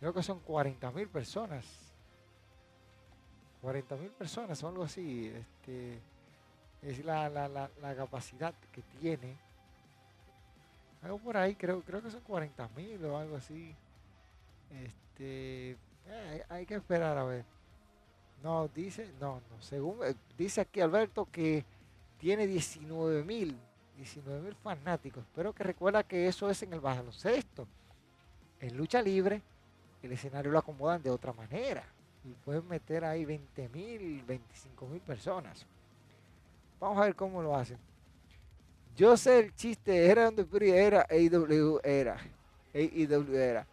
[0.00, 1.64] creo que son 40 mil personas.
[3.62, 5.28] 40 mil personas o algo así.
[5.28, 6.00] Este,
[6.82, 9.36] es la, la, la, capacidad que tiene.
[11.02, 13.74] Algo por ahí, creo, creo que son 40 mil o algo así.
[14.70, 17.44] Este, eh, hay que esperar a ver.
[18.42, 21.64] No, dice, no, no, según, eh, dice aquí Alberto que
[22.18, 23.56] tiene 19 mil
[24.00, 27.66] 19 mil fanáticos, pero que recuerda que eso es en el baloncesto.
[28.58, 29.42] En lucha libre,
[30.02, 31.84] el escenario lo acomodan de otra manera.
[32.24, 35.66] Y pueden meter ahí 20 mil, 25 mil personas.
[36.80, 37.78] Vamos a ver cómo lo hacen.
[38.96, 40.46] Yo sé el chiste, era donde
[40.78, 42.16] era AEW era.
[42.74, 43.66] AEW era.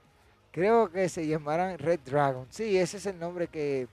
[0.52, 2.48] Creo que se llamarán Red Dragon.
[2.50, 3.88] Sí, ese es el nombre que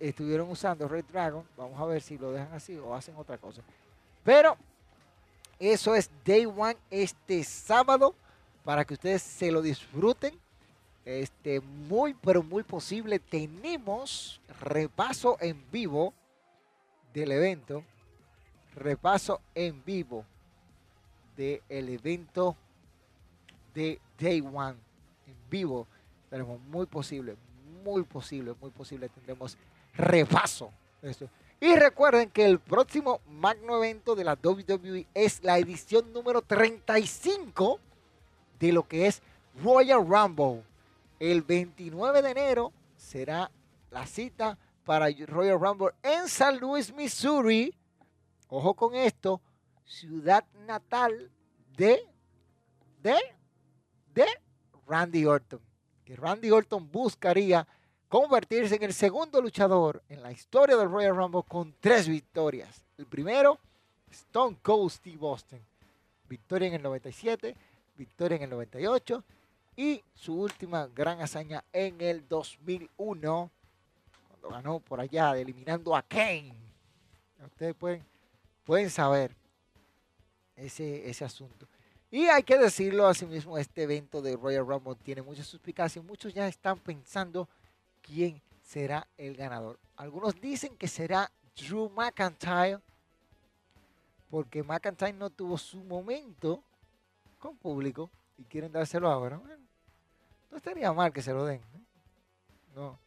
[0.00, 1.44] estuvieron usando, Red Dragon.
[1.58, 3.60] Vamos a ver si lo dejan así o hacen otra cosa.
[4.24, 4.56] Pero
[5.60, 8.14] eso es Day One este sábado
[8.64, 10.34] para que ustedes se lo disfruten.
[11.04, 13.18] Este, muy, pero muy posible.
[13.18, 16.14] Tenemos repaso en vivo
[17.12, 17.84] del evento.
[18.74, 20.24] Repaso en vivo
[21.36, 22.56] del evento
[23.74, 24.76] de Day One.
[25.26, 25.86] En vivo.
[26.30, 27.36] Tenemos muy posible,
[27.84, 29.10] muy posible, muy posible.
[29.10, 29.58] Tendremos
[29.94, 30.70] repaso.
[31.60, 37.78] Y recuerden que el próximo magno evento de la WWE es la edición número 35
[38.58, 39.22] de lo que es
[39.62, 40.62] Royal Rumble.
[41.18, 43.50] El 29 de enero será
[43.90, 47.74] la cita para Royal Rumble en San Luis, Missouri.
[48.48, 49.40] Ojo con esto,
[49.84, 51.30] ciudad natal
[51.76, 52.00] de,
[53.02, 53.16] de,
[54.14, 54.26] de
[54.86, 55.60] Randy Orton.
[56.04, 57.66] Que Randy Orton buscaría
[58.10, 62.82] convertirse en el segundo luchador en la historia del Royal Rumble con tres victorias.
[62.98, 63.60] El primero,
[64.10, 65.64] Stone Cold Steve Austin.
[66.28, 67.56] Victoria en el 97,
[67.96, 69.22] victoria en el 98
[69.76, 73.50] y su última gran hazaña en el 2001,
[74.28, 76.52] cuando ganó por allá, eliminando a Kane.
[77.46, 78.04] Ustedes pueden,
[78.64, 79.36] pueden saber
[80.56, 81.68] ese, ese asunto.
[82.10, 86.04] Y hay que decirlo, asimismo, este evento de Royal Rumble tiene muchas suspicacias.
[86.04, 87.48] Muchos ya están pensando
[88.10, 89.78] quién será el ganador.
[89.96, 92.80] Algunos dicen que será Drew McIntyre,
[94.28, 96.62] porque McIntyre no tuvo su momento
[97.38, 99.40] con público y quieren dárselo ahora.
[100.50, 101.60] no estaría mal que se lo den.
[101.60, 101.82] ¿eh?
[102.74, 102.98] No,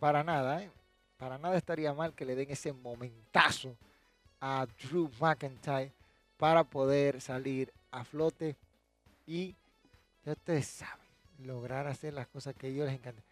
[0.00, 0.70] para nada, ¿eh?
[1.16, 3.76] para nada estaría mal que le den ese momentazo
[4.40, 5.92] a Drew McIntyre
[6.36, 8.56] para poder salir a flote
[9.26, 9.54] y
[10.24, 11.06] ya ustedes saben,
[11.38, 13.27] lograr hacer las cosas que a ellos les encantan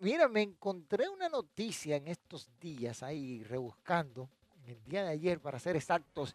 [0.00, 4.28] mira, me encontré una noticia en estos días ahí rebuscando,
[4.66, 6.34] el día de ayer para ser exactos,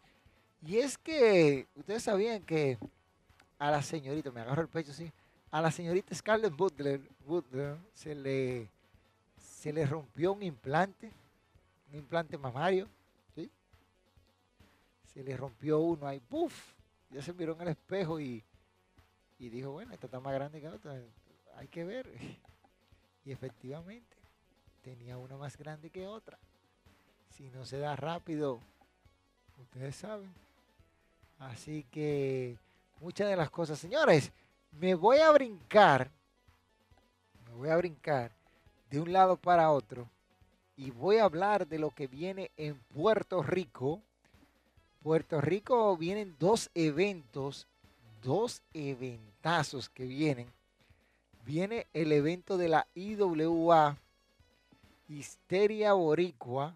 [0.61, 2.77] y es que ustedes sabían que
[3.59, 5.11] a la señorita, me agarro el pecho así,
[5.51, 7.01] a la señorita Scarlett Butler,
[7.93, 8.69] se, le,
[9.37, 11.11] se le rompió un implante,
[11.89, 12.87] un implante mamario,
[13.35, 13.51] ¿sí?
[15.13, 16.73] Se le rompió uno ahí, ¡puf!
[17.11, 18.43] Ya se miró en el espejo y,
[19.37, 20.99] y dijo, bueno, esta está más grande que otra,
[21.57, 22.09] hay que ver.
[23.25, 24.17] Y efectivamente,
[24.81, 26.37] tenía una más grande que otra.
[27.29, 28.59] Si no se da rápido,
[29.61, 30.31] ustedes saben.
[31.39, 32.57] Así que
[32.99, 34.31] muchas de las cosas, señores,
[34.71, 36.09] me voy a brincar,
[37.45, 38.31] me voy a brincar
[38.89, 40.07] de un lado para otro
[40.75, 44.01] y voy a hablar de lo que viene en Puerto Rico.
[45.01, 47.67] Puerto Rico vienen dos eventos,
[48.21, 50.51] dos eventazos que vienen
[51.45, 53.97] viene el evento de la IWA,
[55.07, 56.75] Histeria Boricua,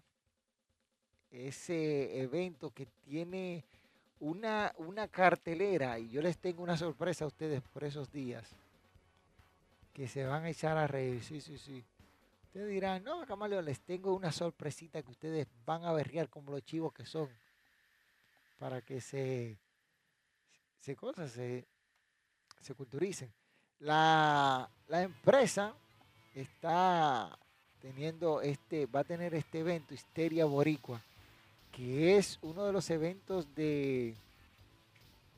[1.30, 3.64] ese evento que tiene
[4.20, 8.54] una, una cartelera y yo les tengo una sorpresa a ustedes por esos días
[9.92, 11.82] que se van a echar a reír, sí, sí, sí.
[12.44, 16.62] Ustedes dirán, no, Camaleo, les tengo una sorpresita que ustedes van a berrear como los
[16.64, 17.28] chivos que son
[18.58, 19.58] para que se,
[20.80, 21.66] se cosas, se,
[22.60, 23.32] se culturicen.
[23.80, 25.74] La, empresa
[26.34, 27.38] está
[27.80, 31.00] teniendo este, va a tener este evento, Histeria Boricua,
[31.72, 34.14] que es uno de los eventos de,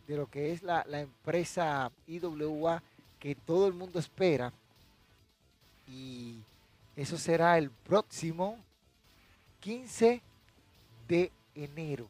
[0.06, 2.82] de lo que es la, empresa IWA
[3.18, 4.52] que todo el mundo espera.
[5.86, 6.42] Y
[6.96, 8.58] Eso será el próximo
[9.60, 10.22] 15
[11.08, 12.08] de enero.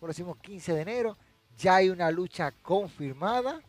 [0.00, 1.16] Próximo 15 de enero.
[1.58, 3.60] Ya hay una lucha confirmada.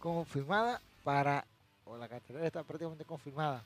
[0.00, 1.46] Confirmada para.
[1.84, 3.64] O la cartelera está prácticamente confirmada.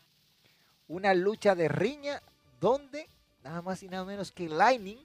[0.89, 2.21] Una lucha de riña
[2.61, 3.09] donde
[3.43, 4.99] nada más y nada menos que Lightning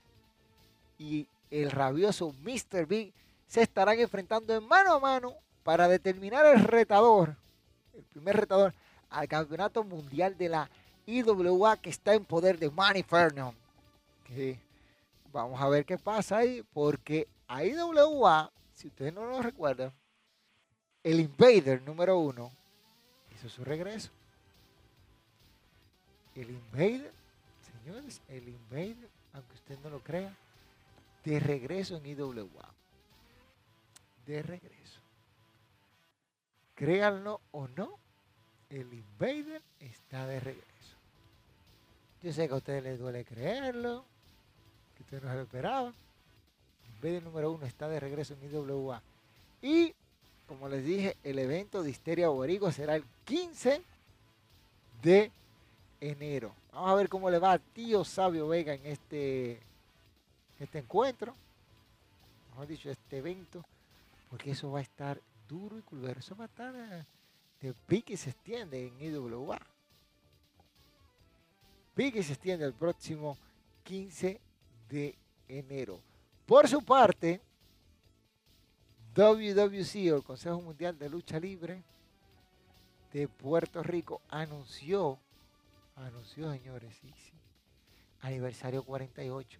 [0.97, 2.85] y el rabioso Mr.
[2.85, 3.13] Big
[3.47, 7.35] se estarán enfrentando en mano a mano para determinar el retador,
[7.93, 8.73] el primer retador
[9.09, 10.69] al campeonato mundial de la
[11.05, 13.53] IWA que está en poder de Manny Ferno.
[15.31, 19.91] vamos a ver qué pasa ahí, porque a IWA, si ustedes no lo recuerdan,
[21.03, 22.51] el Invader número uno
[23.35, 24.09] hizo su regreso.
[26.35, 27.11] El Invader,
[27.83, 30.35] señores, el Invader, aunque usted no lo crea,
[31.23, 32.73] de regreso en IWA.
[34.25, 34.99] De regreso.
[36.75, 37.97] Créanlo o no,
[38.69, 40.69] el Invader está de regreso.
[42.21, 44.05] Yo sé que a ustedes les duele creerlo,
[44.95, 45.93] que ustedes no se lo esperaban.
[46.95, 49.01] Invader número uno está de regreso en IWA.
[49.61, 49.93] Y,
[50.49, 53.83] como les dije, el evento de Histeria Boricua será el 15
[54.99, 55.31] de
[56.01, 56.55] enero.
[56.73, 59.61] Vamos a ver cómo le va a Tío Sabio Vega en este,
[60.59, 61.35] este encuentro.
[62.49, 63.63] Mejor dicho, este evento.
[64.31, 66.19] Porque eso va a estar duro y culvero.
[66.19, 67.05] Eso va a estar eh,
[67.61, 69.59] de pique y se extiende en IWA.
[71.93, 73.37] Pique y se extiende el próximo
[73.83, 74.41] 15
[74.89, 75.15] de
[75.47, 75.99] enero.
[76.47, 77.39] Por su parte,
[79.19, 81.83] WWC, o el Consejo Mundial de Lucha Libre
[83.11, 85.19] de Puerto Rico, anunció
[85.97, 87.33] anunció, señores, sí, sí,
[88.21, 89.59] aniversario 48.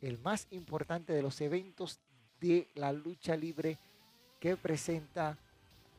[0.00, 1.98] El más importante de los eventos
[2.40, 3.78] de la lucha libre
[4.38, 5.36] que presenta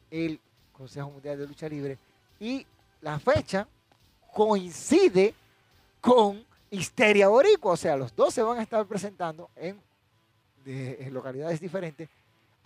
[0.10, 0.39] el
[0.72, 1.98] Consejo Mundial de Lucha Libre.
[2.39, 2.66] Y
[3.02, 3.68] la fecha
[4.34, 5.34] coincide
[6.00, 7.74] con Histeria Boricua.
[7.74, 9.82] O sea, los dos se van a estar presentando en,
[10.66, 12.08] en localidades diferentes.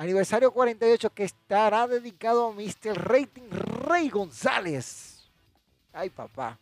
[0.02, 2.96] Aniversario 48 que estará dedicado a Mr.
[2.96, 5.30] Rating Rey González
[5.94, 6.58] Ay, papá.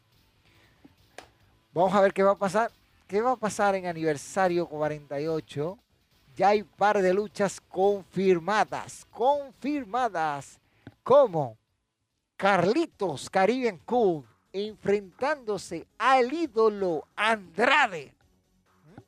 [1.73, 2.69] Vamos a ver qué va a pasar.
[3.07, 5.79] ¿Qué va a pasar en aniversario 48?
[6.35, 9.07] Ya hay par de luchas confirmadas.
[9.09, 10.59] Confirmadas.
[11.01, 11.57] Como
[12.35, 18.13] Carlitos Caribbean Cool enfrentándose al ídolo Andrade.
[18.83, 19.01] ¿Mm?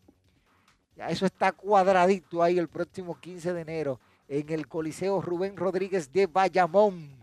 [0.96, 4.00] Ya eso está cuadradito ahí el próximo 15 de enero
[4.32, 7.18] en el Coliseo Rubén Rodríguez de Bayamón.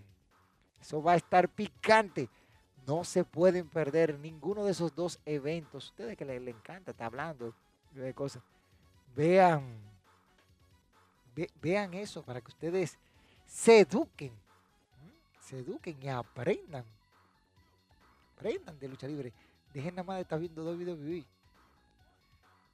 [0.79, 2.29] Eso va a estar picante.
[2.87, 5.87] No se pueden perder ninguno de esos dos eventos.
[5.87, 7.55] Ustedes que les, encanta, está hablando
[7.93, 8.43] de cosas.
[9.17, 9.81] Vean,
[11.63, 12.99] vean eso para que ustedes
[13.47, 14.33] se eduquen.
[15.41, 16.85] Se eduquen y aprendan.
[18.37, 19.33] Aprendan de lucha libre.
[19.73, 21.25] Dejen nada más de estar viendo WWE.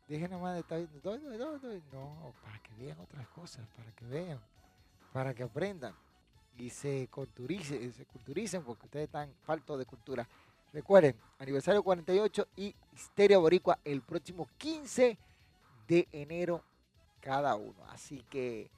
[0.08, 1.18] Dejen nada más de estar viendo.
[1.92, 4.40] No, para que vean otras cosas, para que vean,
[5.12, 5.94] para que aprendan
[6.56, 10.28] y se culturicen, se culturicen porque ustedes están faltos de cultura.
[10.72, 15.16] Recuerden, aniversario 48 y Histeria Boricua el próximo 15
[15.86, 16.62] de enero
[17.20, 17.84] cada uno.
[17.90, 18.70] Así que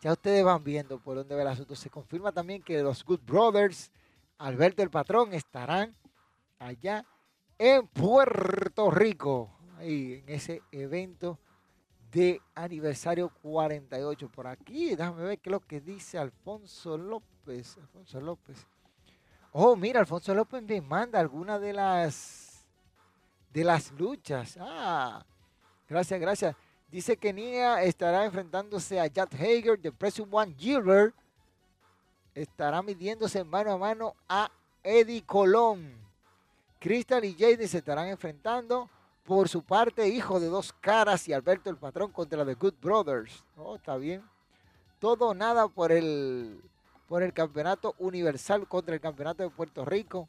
[0.00, 1.74] ya ustedes van viendo por dónde va el asunto.
[1.74, 3.90] Se confirma también que los Good Brothers,
[4.38, 5.96] Alberto el Patrón, estarán
[6.58, 7.06] allá
[7.56, 11.38] en Puerto Rico, ahí en ese evento
[12.12, 14.90] de aniversario 48 por aquí.
[14.90, 17.76] Déjame ver qué es lo que dice Alfonso López.
[17.76, 18.66] Alfonso López.
[19.52, 22.66] Oh, mira, Alfonso López me manda alguna de las
[23.52, 24.56] de las luchas.
[24.60, 25.24] Ah,
[25.88, 26.56] gracias, gracias.
[26.88, 31.14] Dice que Nia estará enfrentándose a Jack Hager de President One Gilbert.
[32.34, 34.50] Estará midiéndose mano a mano a
[34.82, 36.04] Eddie Colón.
[36.80, 38.90] Crystal y Jade se estarán enfrentando
[39.24, 43.44] por su parte, hijo de dos caras y Alberto el patrón contra The Good Brothers.
[43.56, 44.22] Oh, está bien.
[44.98, 46.62] Todo nada por el,
[47.08, 50.28] por el campeonato universal contra el campeonato de Puerto Rico.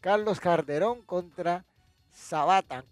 [0.00, 1.64] Carlos Carderón contra
[2.10, 2.84] Sabata.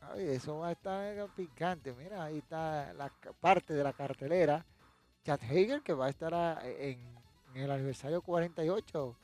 [0.00, 1.92] Ay, eso va a estar picante.
[1.92, 4.64] Mira, ahí está la parte de la cartelera.
[5.24, 6.98] Chad Hager que va a estar en,
[7.54, 9.14] el aniversario 48.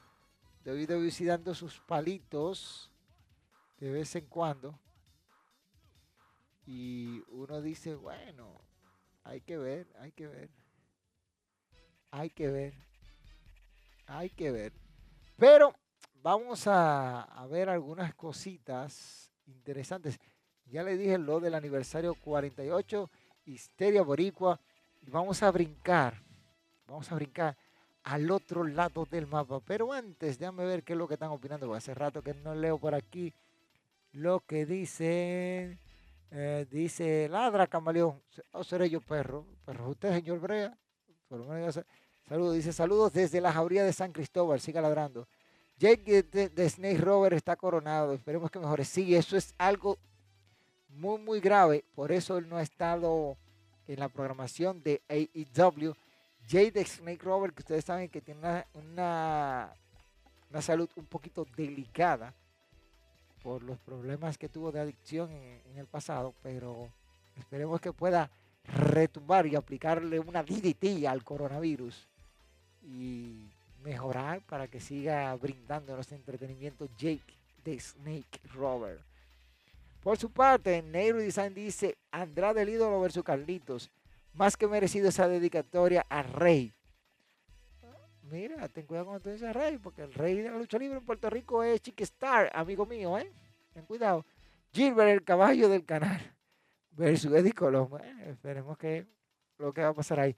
[0.65, 2.91] Debido a dando sus palitos
[3.79, 4.79] de vez en cuando.
[6.67, 8.61] Y uno dice, bueno,
[9.23, 10.51] hay que ver, hay que ver.
[12.11, 12.75] Hay que ver.
[14.07, 14.73] Hay que ver.
[15.37, 15.75] Pero
[16.23, 20.19] vamos a, ver algunas cositas interesantes.
[20.67, 23.11] Ya le dije lo del aniversario 48,
[23.45, 24.59] Histeria Boricua.
[25.03, 26.21] Vamos a brincar.
[26.89, 27.57] Vamos a brincar
[28.03, 29.61] al otro lado del mapa.
[29.61, 31.73] Pero antes, déjame ver qué es lo que están opinando.
[31.75, 33.33] Hace rato que no leo por aquí
[34.13, 35.79] lo que dicen.
[36.31, 38.23] Eh, dice, ladra camaleón.
[38.53, 39.47] O oh, seré yo perro.
[39.65, 40.77] Perro usted, señor Brea.
[42.29, 44.61] Saludos, dice saludos desde la jauría de San Cristóbal.
[44.61, 45.29] Siga ladrando.
[45.79, 48.13] Jake de, Snake Rover está coronado.
[48.13, 48.85] Esperemos que mejore.
[48.85, 49.99] Sí, eso es algo
[50.89, 51.85] muy, muy grave.
[51.95, 53.37] Por eso él no ha estado
[53.87, 55.95] en la programación de AEW.
[56.49, 58.41] Jake de Snake Rover, que ustedes saben que tiene
[58.73, 59.75] una,
[60.51, 62.33] una, salud un poquito delicada
[63.47, 66.89] por los problemas que tuvo de adicción en, el pasado, pero
[67.39, 68.29] esperemos que pueda
[68.65, 72.09] retumbar y aplicarle una DDT al coronavirus
[72.83, 73.45] y
[73.85, 77.35] mejorar para que siga brindándonos entretenimiento Jake
[77.65, 78.99] de Snake Rover.
[80.03, 83.93] Por su parte, Nero Design dice Andrade el ídolo versus Carlitos.
[84.35, 86.73] Más que merecido esa dedicatoria a Rey.
[88.31, 91.05] Mira, ten cuidado cuando tú dices Rey, porque el rey de la lucha libre en
[91.05, 93.31] Puerto Rico es Chick Star, amigo mío, ¿eh?
[93.73, 94.25] Ten cuidado.
[94.73, 96.21] Gilbert, el caballo del canal,
[96.91, 97.55] versus Eddie.
[97.55, 99.07] Eh, esperemos que
[99.59, 100.37] lo que va a pasar ahí.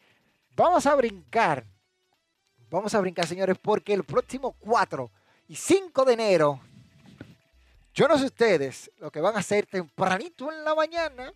[0.55, 1.64] Vamos a brincar
[2.70, 5.11] Vamos a brincar, señores, porque el próximo 4
[5.49, 6.61] y 5 de enero,
[7.95, 11.32] yo no sé ustedes lo que van a hacer tempranito en la mañana,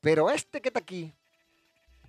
[0.00, 1.12] pero este que está aquí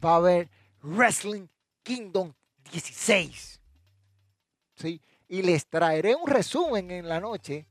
[0.04, 0.48] va a ver
[0.84, 1.48] Wrestling
[1.82, 2.32] Kingdom
[2.72, 3.60] 16.
[4.76, 5.02] ¿Sí?
[5.28, 7.66] Y les traeré un resumen en la noche,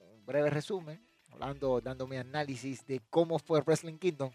[0.00, 1.00] un breve resumen,
[1.32, 4.30] hablando, dando mi análisis de cómo fue Wrestling Kingdom.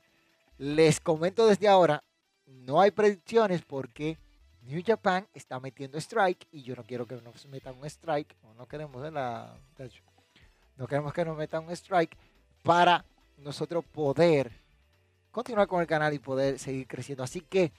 [0.57, 2.03] Les comento desde ahora,
[2.45, 4.17] no hay predicciones porque
[4.61, 8.65] New Japan está metiendo strike y yo no quiero que nos metan un strike, no
[8.65, 9.57] queremos la,
[10.77, 12.15] no queremos que nos metan un strike
[12.61, 13.03] para
[13.37, 14.51] nosotros poder
[15.31, 17.23] continuar con el canal y poder seguir creciendo.
[17.23, 17.71] Así que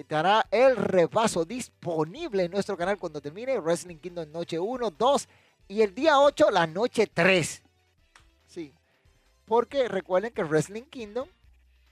[0.00, 5.28] estará el repaso disponible en nuestro canal cuando termine Wrestling Kingdom noche 1, 2
[5.68, 7.62] y el día 8 la noche 3.
[8.46, 8.74] Sí,
[9.44, 11.28] porque recuerden que Wrestling Kingdom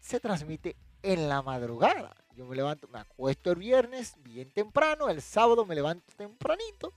[0.01, 2.15] se transmite en la madrugada.
[2.37, 6.93] Yo me levanto, me acuesto el viernes bien temprano, el sábado me levanto tempranito,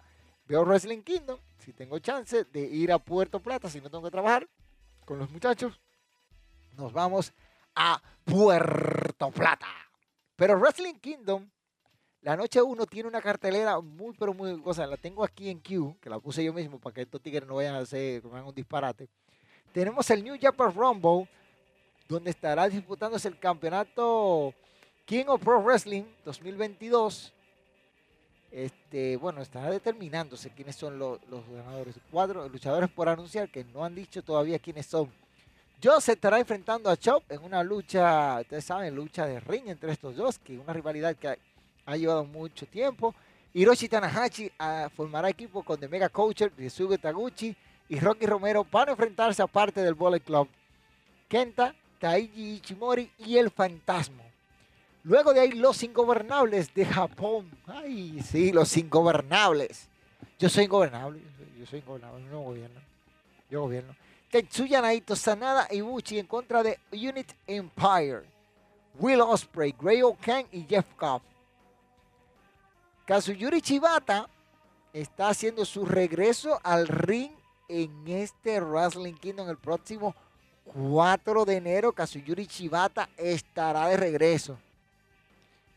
[0.47, 4.11] veo Wrestling Kingdom, si tengo chance de ir a Puerto Plata, si no tengo que
[4.11, 4.47] trabajar
[5.05, 5.79] con los muchachos,
[6.75, 7.33] nos vamos
[7.75, 9.86] a Puerto Plata.
[10.38, 11.49] Pero Wrestling Kingdom,
[12.21, 14.85] la noche 1 tiene una cartelera muy, pero muy cosa.
[14.85, 17.55] La tengo aquí en Q, que la puse yo mismo para que estos tigres no
[17.55, 19.09] vayan a hacer un disparate.
[19.73, 21.27] Tenemos el New Japan Rumble,
[22.07, 24.53] donde estará disputándose el campeonato
[25.05, 27.33] King of Pro Wrestling 2022.
[28.51, 31.19] Este, bueno, está determinándose quiénes son los,
[31.49, 31.95] ganadores.
[32.11, 35.11] Cuatro luchadores por anunciar que no han dicho todavía quiénes son.
[35.82, 39.91] Joe se estará enfrentando a Chop en una lucha, ustedes saben, lucha de ring entre
[39.91, 41.38] estos dos, que una rivalidad que
[41.86, 43.13] ha, llevado mucho tiempo.
[43.53, 47.55] Hiroshi Tanahashi ah, formará equipo con The Mega Coacher, Ryosuke Taguchi
[47.89, 50.47] y Rocky Romero para enfrentarse a parte del Bullet Club.
[51.28, 54.23] Kenta, Taiji Ichimori y el Fantasma.
[55.03, 57.51] Luego de ahí, los ingobernables de Japón.
[57.67, 59.88] Ay, sí, los ingobernables.
[60.39, 61.21] Yo soy ingobernable.
[61.57, 62.25] Yo soy ingobernable.
[62.25, 62.82] No gobierno.
[63.49, 63.95] Yo gobierno.
[64.30, 68.23] Tetsuya Naito, Sanada Ibuchi en contra de Unit Empire.
[68.99, 71.21] Will Osprey, Gray O'Kane y Jeff Cobb.
[73.05, 74.28] Kazuyuri Chibata
[74.91, 77.32] está haciendo su regreso al ring
[77.69, 80.13] en este Wrestling Kingdom el próximo
[80.73, 81.93] 4 de enero.
[81.93, 84.57] Kazuyuri Chibata estará de regreso.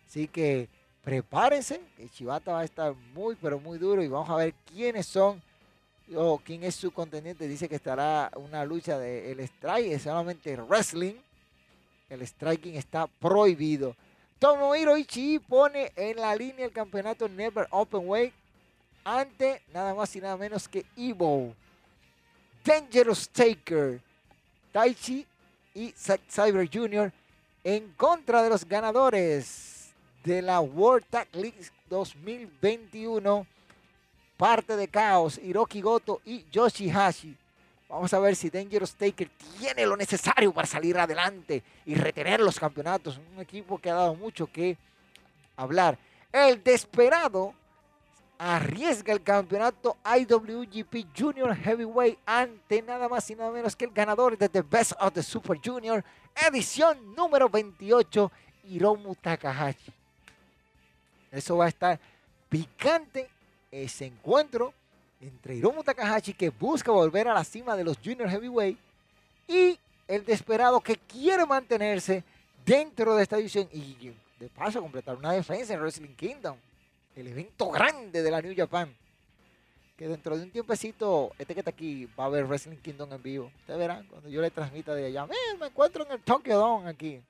[0.08, 0.68] Así que
[1.04, 5.06] prepárense, que Chivata va a estar muy, pero muy duro y vamos a ver quiénes
[5.06, 5.40] son
[6.16, 7.48] o quién es su contendiente.
[7.48, 11.14] Dice que estará una lucha de el strike, es solamente wrestling.
[12.08, 13.94] El striking está prohibido.
[14.38, 18.32] Tomohiro Ishii pone en la línea el campeonato Never Open Weight
[19.04, 21.54] ante nada más y nada menos que Evo.
[22.64, 24.00] Dangerous Taker,
[24.72, 25.26] Taichi
[25.74, 27.12] y Zack Cyber Jr.
[27.64, 29.90] en contra de los ganadores
[30.24, 33.46] de la World Tag League 2021.
[34.40, 37.36] Parte de Caos, Hiroki Goto y Yoshihashi.
[37.90, 39.28] Vamos a ver si Dangerous Taker
[39.58, 43.20] tiene lo necesario para salir adelante y retener los campeonatos.
[43.34, 44.78] Un equipo que ha dado mucho que
[45.58, 45.98] hablar.
[46.32, 47.52] El desesperado
[48.38, 54.38] arriesga el campeonato IWGP Junior Heavyweight ante nada más y nada menos que el ganador
[54.38, 56.02] de The Best of the Super Junior,
[56.48, 58.32] edición número 28,
[58.70, 59.92] Hiromu Takahashi.
[61.30, 62.00] Eso va a estar
[62.48, 63.28] picante
[63.70, 64.74] ese encuentro
[65.20, 68.78] entre Hiromu Takahashi que busca volver a la cima de los Junior Heavyweight
[69.46, 72.24] y el desesperado que quiere mantenerse
[72.64, 76.56] dentro de esta división y de paso completar una defensa en Wrestling Kingdom.
[77.14, 78.94] el evento grande de la New Japan.
[79.96, 83.22] Que dentro de un tiempecito, este que está aquí, va a haber Wrestling Kingdom en
[83.22, 83.52] vivo.
[83.58, 85.26] Ustedes verán cuando yo le transmita de allá.
[85.58, 87.20] me encuentro en el Tokyo Dome aquí.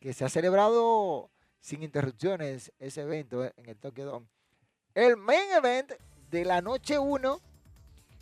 [0.00, 1.28] Que se ha celebrado
[1.60, 4.26] sin interrupciones ese evento eh, en el Tokyo Dome.
[4.96, 5.92] El main event
[6.30, 7.38] de la noche 1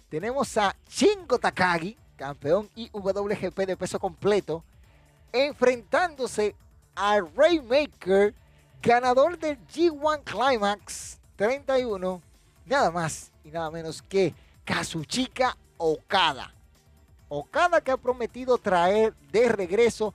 [0.09, 4.65] tenemos a Shingo Takagi, campeón IWGP de peso completo,
[5.33, 6.57] enfrentándose
[6.97, 8.35] a Raymaker,
[8.83, 12.21] ganador del G1 Climax 31,
[12.67, 16.53] nada más y nada menos que Kazuchika Okada.
[17.29, 20.13] Okada que ha prometido traer de regreso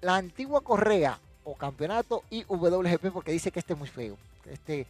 [0.00, 4.86] la antigua correa o campeonato IWGP porque dice que este es muy feo, este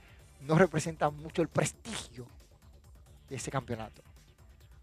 [0.46, 2.26] no representa mucho el prestigio
[3.28, 4.02] de ese campeonato.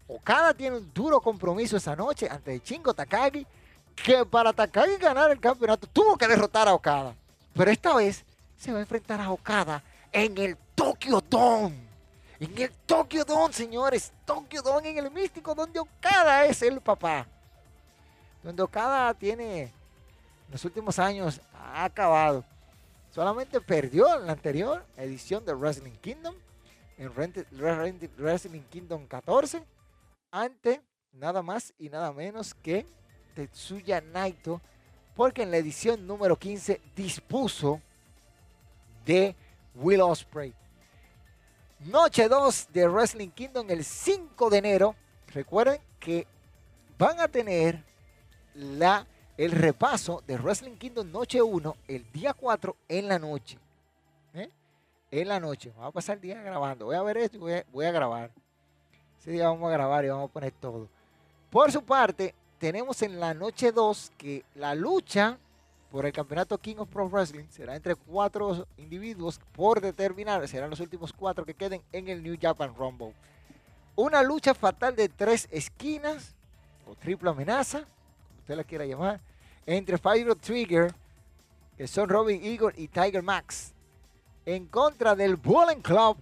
[0.08, 3.46] Okada tiene un duro compromiso esa noche ante Chingo Takagi,
[3.94, 7.14] que para Takagi ganar el campeonato tuvo que derrotar a Okada.
[7.54, 8.24] Pero esta vez
[8.56, 9.82] se va a enfrentar a Okada
[10.12, 11.90] en el Tokyo Dome.
[12.40, 14.12] En el Tokyo Dome, señores.
[14.24, 17.26] Tokyo Dome en el místico, donde Okada es el papá.
[18.42, 19.72] Donde Okada tiene, en
[20.50, 22.44] los últimos años, ha acabado.
[23.10, 26.34] Solamente perdió en la anterior edición de Wrestling Kingdom,
[26.96, 27.10] en
[28.16, 29.64] Wrestling Kingdom 14
[30.30, 30.80] ante
[31.12, 32.86] nada más y nada menos que
[33.34, 34.60] Tetsuya Naito,
[35.16, 37.80] porque en la edición número 15 dispuso
[39.04, 39.34] de
[39.74, 40.54] Will Osprey.
[41.80, 44.94] Noche 2 de Wrestling Kingdom el 5 de enero.
[45.28, 46.26] Recuerden que
[46.98, 47.82] van a tener
[48.54, 49.06] la,
[49.40, 53.58] el repaso de Wrestling Kingdom Noche 1 el día 4 en la noche.
[54.34, 54.50] ¿eh?
[55.10, 55.72] En la noche.
[55.76, 56.84] Vamos a pasar el día grabando.
[56.84, 58.30] Voy a ver esto y voy a grabar.
[59.18, 60.88] Ese día vamos a grabar y vamos a poner todo.
[61.48, 65.38] Por su parte, tenemos en la noche 2 que la lucha
[65.90, 70.46] por el campeonato King of Pro Wrestling será entre cuatro individuos por determinar.
[70.48, 73.14] Serán los últimos cuatro que queden en el New Japan Rumble.
[73.96, 76.34] Una lucha fatal de tres esquinas
[76.86, 77.86] o triple amenaza,
[78.50, 79.20] usted la quiera llamar,
[79.64, 80.92] entre Fire Trigger,
[81.76, 83.72] que son Robin Eagle y Tiger Max,
[84.44, 86.16] en contra del Bullet Club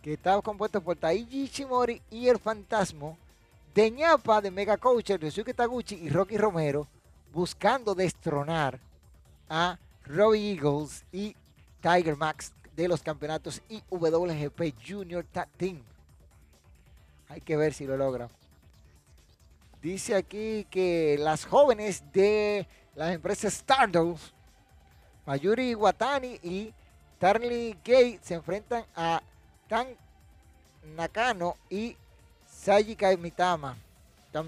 [0.00, 3.16] que estaba compuesto por Taiji Ishimori y el Fantasma,
[3.74, 6.86] de ñapa de Mega Coacher, Ryosuke Taguchi y Rocky Romero,
[7.34, 8.78] buscando destronar
[9.48, 11.34] a Robbie Eagles y
[11.82, 15.82] Tiger Max de los campeonatos IWGP Junior Tag Team.
[17.28, 18.28] Hay que ver si lo logra.
[19.82, 24.34] Dice aquí que las jóvenes de las empresas Stardust,
[25.24, 26.74] Mayuri Watani y
[27.18, 29.22] Tarly Gay se enfrentan a
[29.68, 29.88] Tan
[30.96, 31.96] Nakano y
[32.46, 33.76] Sayi Kamitama.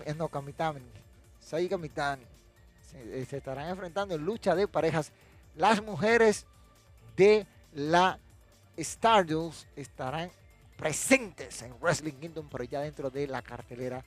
[0.04, 0.80] Eh, no, Kamitami.
[1.40, 2.24] Sayi Kamitani.
[2.94, 5.12] Eh, se, estarán enfrentando en lucha de parejas.
[5.56, 6.46] Las mujeres
[7.16, 8.18] de la
[8.76, 10.30] Stardust estarán
[10.76, 14.04] presentes en Wrestling Kingdom, pero ya dentro de la cartelera.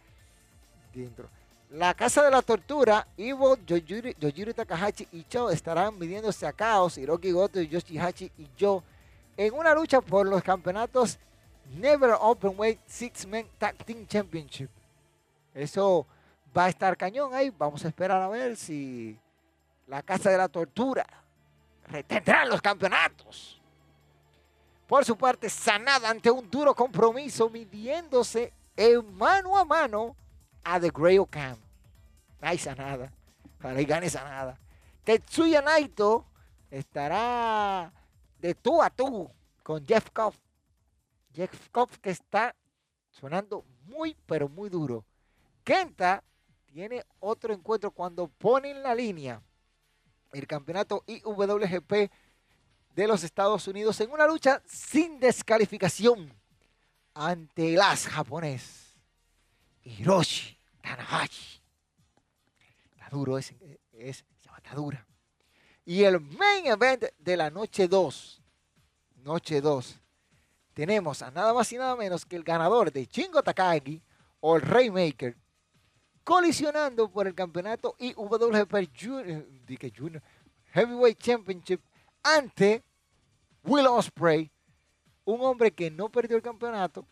[0.96, 1.30] Dentro.
[1.72, 7.32] La Casa de la Tortura, Ivo, Yojiro Takahashi y Cho estarán midiéndose a Caos, Hiroki
[7.32, 8.82] Goto, Yoshihachi y Yo
[9.36, 11.20] en una lucha por los campeonatos
[11.78, 14.70] Never Open Weight Six Men Tag Team Championship.
[15.54, 16.06] Eso
[16.56, 17.52] va a estar cañón ahí.
[17.58, 19.18] Vamos a esperar a ver si
[19.88, 21.06] la Casa de la Tortura
[21.88, 23.60] retendrá los campeonatos.
[24.88, 30.16] Por su parte, Sanada ante un duro compromiso midiéndose en mano a mano
[30.66, 31.60] a The Grey Camp.
[32.42, 33.12] Ay, Sanada.
[33.62, 34.60] Para que gane Sanada.
[35.04, 36.26] Tetsuya Naito
[36.70, 37.94] estará
[38.40, 39.30] de tú a tú
[39.64, 40.36] con Jeff Koff.
[41.34, 42.56] Jeff Koff que está
[43.12, 45.06] sonando muy, pero muy duro.
[45.64, 46.24] Kenta
[46.66, 49.42] tiene otro encuentro cuando pone en la línea
[50.34, 52.12] el campeonato IWGP
[52.96, 56.34] de los Estados Unidos en una lucha sin descalificación
[57.14, 58.10] ante el as
[59.84, 60.55] Hiroshi
[60.86, 61.62] Tanahashi.
[62.92, 63.54] Está duro, es,
[63.94, 64.24] es,
[64.58, 65.06] está dura.
[65.84, 68.42] Y el main event de la noche 2,
[69.24, 70.00] noche 2,
[70.74, 74.02] tenemos a nada más y nada menos que el ganador de Chingo Takagi
[74.40, 75.36] o el Raymaker
[76.24, 80.24] colisionando por el campeonato IWGP Junior,
[80.74, 81.82] Heavyweight Championship
[82.24, 82.84] ante
[83.64, 84.52] Will Osprey,
[85.24, 87.06] un hombre que no perdió el campeonato,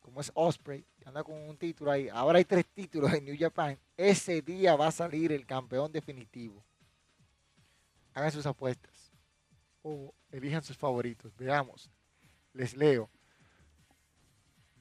[0.00, 2.08] como es Osprey, anda con un título ahí.
[2.08, 3.78] Ahora hay tres títulos en New Japan.
[3.96, 6.64] Ese día va a salir el campeón definitivo
[8.18, 9.12] hagan sus apuestas
[9.82, 11.32] o elijan sus favoritos.
[11.36, 11.90] Veamos,
[12.52, 13.08] les leo.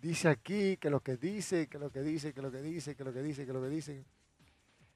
[0.02, 3.04] Dice aquí que lo que dice, que lo que dice, que lo que dice, que
[3.04, 4.06] lo que dice, que lo que dice.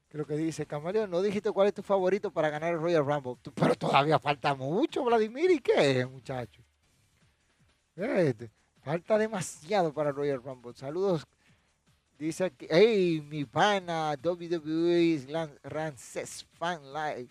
[0.08, 3.06] Que lo que dice, Camaleón, no dijiste cuál es tu favorito para ganar el Royal
[3.06, 3.36] Rumble.
[3.54, 5.50] Pero todavía falta mucho, Vladimir.
[5.50, 6.62] ¿Y qué, muchacho?
[7.96, 8.50] Este,
[8.82, 10.74] falta demasiado para Royal Rumble.
[10.74, 11.24] Saludos.
[12.18, 17.28] Dice aquí, hey, mi pana, WWE Rances Fan Live.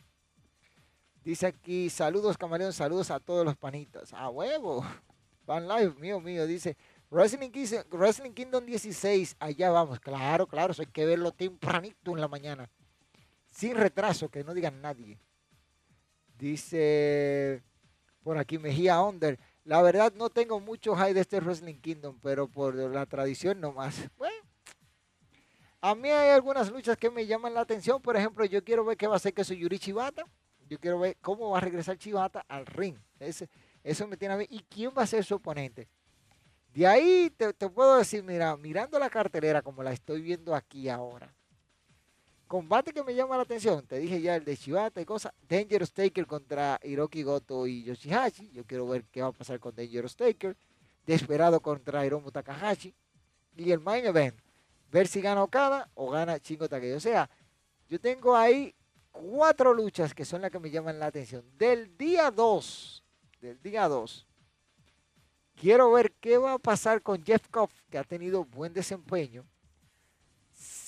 [1.23, 4.11] Dice aquí, saludos camaleón, saludos a todos los panitas.
[4.13, 4.83] A huevo.
[5.45, 6.45] Fan Live, mío, mío.
[6.45, 6.75] Dice,
[7.09, 7.51] Wrestling,
[7.91, 9.99] Wrestling Kingdom 16, allá vamos.
[9.99, 12.69] Claro, claro, eso hay que verlo tempranito en la mañana.
[13.51, 15.19] Sin retraso, que no digan nadie.
[16.37, 17.61] Dice
[18.23, 19.37] por aquí Mejía Under.
[19.63, 24.09] La verdad no tengo mucho high de este Wrestling Kingdom, pero por la tradición nomás.
[24.17, 24.35] Bueno,
[25.81, 28.01] a mí hay algunas luchas que me llaman la atención.
[28.01, 30.23] Por ejemplo, yo quiero ver qué va a hacer que soy Yuri Chivata.
[30.69, 32.97] Yo quiero ver cómo va a regresar Chivata al ring.
[33.19, 33.49] Ese,
[33.83, 34.45] eso me tiene a mí.
[34.49, 35.89] ¿Y quién va a ser su oponente?
[36.73, 41.33] De ahí te, puedo decir, mira, mirando la cartelera como la estoy viendo aquí ahora.
[42.51, 45.31] Combate que me llama la atención, te dije ya el de Shibata y cosas.
[45.47, 48.51] Dangerous Taker contra Hiroki Goto y Yoshihashi.
[48.51, 50.57] Yo quiero ver qué va a pasar con Dangerous Taker.
[51.05, 52.93] Desperado contra Hiromu Takahashi.
[53.55, 54.37] Y el main event,
[54.91, 56.91] ver si gana Okada o gana Chingo Takei.
[56.91, 57.29] O sea,
[57.87, 58.75] yo tengo ahí
[59.11, 61.45] cuatro luchas que son las que me llaman la atención.
[61.57, 63.03] Del día 2,
[63.39, 64.27] del día 2
[65.55, 69.45] Quiero ver qué va a pasar con Jeff Koff, que ha tenido buen desempeño.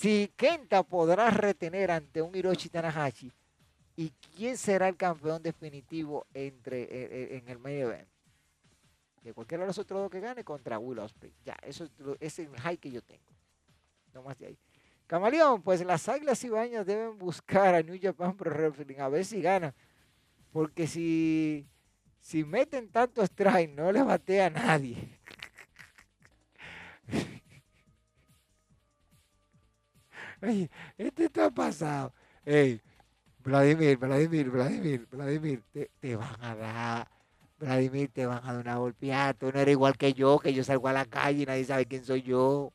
[0.04, 3.32] Si Kenta podrá retener ante un Hiroshi Tanahashi.
[3.95, 8.10] ¿Y quién será el campeón definitivo entre, eh, eh, en el main event?
[9.22, 11.34] De cualquiera de los otros dos que gane contra Will Ospreay.
[11.45, 11.88] Ya, eso
[12.20, 13.32] es el high que yo tengo.
[14.14, 14.58] No más de ahí.
[15.08, 19.41] Camaleón, pues las águilas ibañas deben buscar a New Japan Pro Wrestling a ver si
[19.41, 19.74] gana.
[20.51, 21.66] Porque si
[22.20, 25.22] si meten tanto strike, no le batea a nadie.
[30.44, 32.14] Oye, este está pasado.
[32.46, 32.82] Ey,
[33.39, 37.12] Vladimir, Vladimir, Vladimir, Vladimir, te, van a dar,
[37.58, 39.34] Vladimir, te van a dar una golpeada.
[39.34, 41.86] Tú no eres igual que yo, que yo salgo a la calle y nadie sabe
[41.86, 42.74] quién soy yo.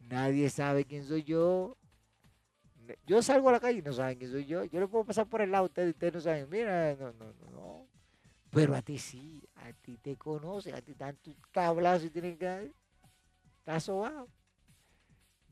[0.00, 1.78] Nadie sabe quién soy yo.
[3.06, 4.64] Yo salgo a la calle y no saben quién soy yo.
[4.64, 6.50] Yo le puedo pasar por el lado a ustedes y ustedes no saben.
[6.50, 7.86] Mira, no, no, no.
[8.50, 12.36] Pero a ti sí, a ti te conocen, a ti dan tu tablazo y tienen
[12.36, 12.70] que dar.
[13.60, 14.28] Estás sobado.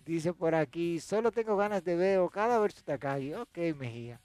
[0.04, 3.34] Dice por aquí, solo tengo ganas de ver cada versus Takagi.
[3.34, 4.20] Ok, Mejía.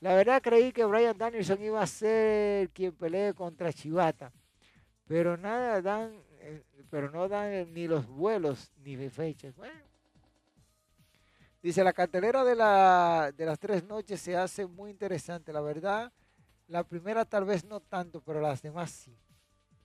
[0.00, 4.32] La verdad creí que Brian Danielson iba a ser quien pelee contra Chivata.
[5.06, 9.54] Pero nada dan, eh, pero no dan ni los vuelos ni fechas.
[9.54, 9.80] Bueno,
[11.62, 15.52] Dice, la cartelera de, la, de las tres noches se hace muy interesante.
[15.52, 16.12] La verdad,
[16.66, 19.16] la primera tal vez no tanto, pero las demás sí.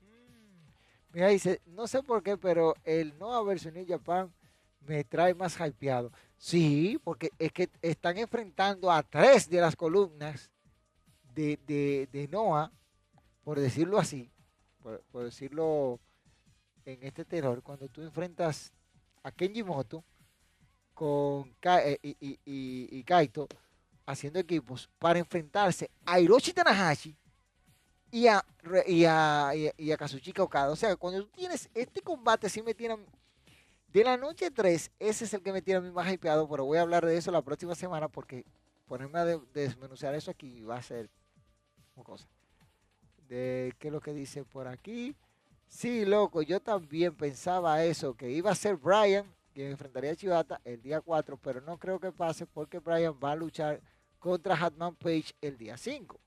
[0.02, 1.14] Mm.
[1.14, 4.34] Mira, dice, no sé por qué, pero el Noah versus New Japan
[4.88, 6.12] me trae más hypeado.
[6.38, 10.52] Sí, porque es que están enfrentando a tres de las columnas
[11.34, 12.72] de, de, de Noah,
[13.44, 14.32] por decirlo así,
[14.82, 16.00] por, decirlo
[16.86, 18.74] en este terror, cuando tú enfrentas
[19.24, 20.04] a Kenji Moto,
[20.94, 23.48] con eh, y, Kaito
[24.08, 27.16] haciendo equipos para enfrentarse a Hiroshi Tanahashi
[28.10, 28.44] y a,
[28.88, 30.72] y a, y a, Kazuchika Okada.
[30.72, 33.06] O sea, cuando tú tienes este combate, sí me tiran.
[33.88, 36.66] De la noche 3, ese es el que me tiene a mí más hypeado, pero
[36.66, 38.46] voy a hablar de eso la próxima semana porque
[38.86, 41.10] ponerme a desmenuzar eso aquí va a ser
[41.96, 42.28] una cosa.
[43.28, 45.16] De qué es lo que dice por aquí.
[45.68, 50.62] Sí, loco, yo también pensaba eso, que iba a ser Brian quien enfrentaría a Chivata
[50.64, 53.82] el día 4, pero no creo que pase porque Brian va a luchar
[54.20, 56.20] contra Hatman Page el día 5.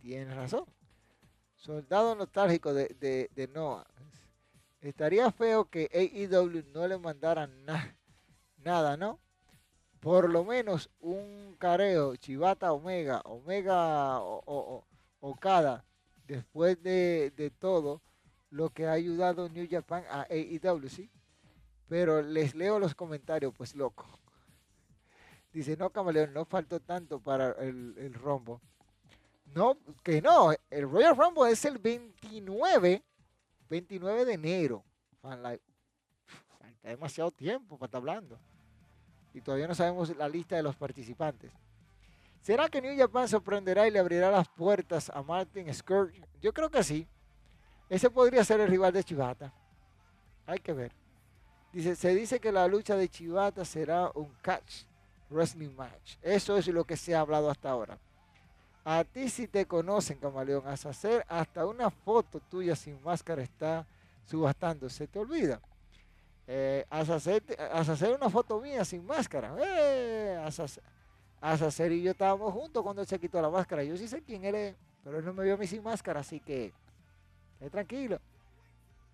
[0.00, 0.64] Tienes razón.
[1.54, 2.88] Soldado nostálgico de,
[3.32, 3.86] de, Noah.
[4.82, 7.48] Estaría feo que AEW no le mandara
[8.58, 9.18] nada, ¿no?
[10.00, 14.84] Por lo menos un careo, Chivata Omega, Omega o,
[15.20, 15.84] Okada,
[16.26, 18.02] después de, de todo
[18.50, 21.08] lo que ha ayudado New Japan a AEW, ¿sí?
[21.88, 24.04] Pero les leo los comentarios, pues loco.
[25.52, 28.60] Dice, no, camaleón, no faltó tanto para el, rombo.
[29.54, 33.02] No, que no, el Royal Rumble es el 29,
[33.72, 34.84] 29 de enero.
[35.22, 35.56] Falta
[36.82, 38.38] demasiado tiempo para estar hablando.
[39.32, 41.50] Y todavía no sabemos la lista de los participantes.
[42.42, 46.22] ¿Será que New Japan sorprenderá y le abrirá las puertas a Martin Scourge?
[46.42, 47.08] Yo creo que sí.
[47.88, 49.54] Ese podría ser el rival de Chivata.
[50.44, 50.92] Hay que ver.
[51.72, 54.84] Dice, se dice que la lucha de Chivata será un catch
[55.30, 56.16] wrestling match.
[56.20, 57.98] Eso es lo que se ha hablado hasta ahora.
[58.84, 63.86] A ti si te conocen, camaleón, a hacer hasta una foto tuya sin máscara está
[64.24, 64.88] subastando.
[64.88, 65.60] Se te olvida.
[66.48, 69.54] Eh, hacer una foto mía sin máscara.
[69.60, 70.44] Eh,
[71.40, 73.84] hacer y yo estábamos juntos cuando él se quitó la máscara.
[73.84, 76.20] Yo sí sé quién él es, pero él no me vio a mí sin máscara,
[76.20, 76.72] así que
[77.54, 78.18] esté tranquilo.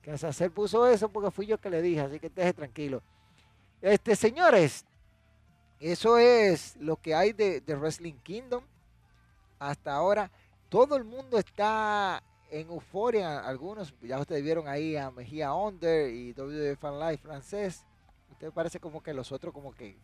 [0.00, 3.02] Que hacer puso eso porque fui yo que le dije, así que esté tranquilo.
[3.82, 4.86] Este, señores,
[5.78, 8.64] eso es lo que hay de, de Wrestling Kingdom.
[9.58, 10.30] Hasta ahora,
[10.68, 16.32] todo el mundo está en euforia, algunos, ya ustedes vieron ahí a Mejía Under y
[16.32, 17.84] WWE Fan Life francés.
[18.30, 19.98] Usted parece como que los otros como que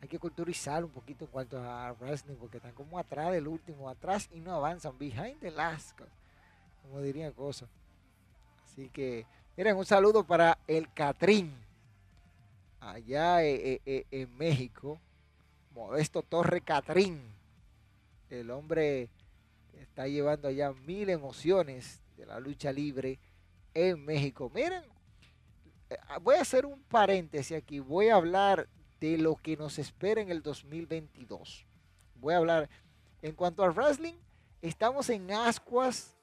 [0.00, 3.88] hay que culturizar un poquito en cuanto a wrestling porque están como atrás del último,
[3.88, 5.98] atrás y no avanzan, behind the last,
[6.82, 7.68] como diría cosas.
[8.64, 9.26] Así que,
[9.56, 11.54] miren, un saludo para el Catrín,
[12.80, 14.98] allá eh, eh, eh, en México,
[15.74, 17.22] Modesto Torre Catrín,
[18.40, 19.10] el hombre
[19.72, 23.18] está llevando allá mil emociones de la lucha libre
[23.72, 24.50] en México.
[24.54, 24.84] Miren,
[25.90, 27.78] eh, ah, voy a hacer un paréntesis aquí.
[27.80, 28.68] Voy a hablar
[29.00, 31.66] de lo que nos espera en el 2022.
[32.16, 32.68] Voy a hablar
[33.22, 34.14] en cuanto al wrestling.
[34.62, 36.16] Estamos en ascuas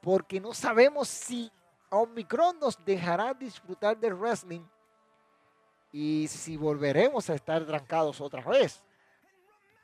[0.00, 1.50] porque no sabemos si
[1.90, 4.64] Omicron nos dejará disfrutar del wrestling
[5.92, 8.82] y si volveremos a estar trancados otra vez.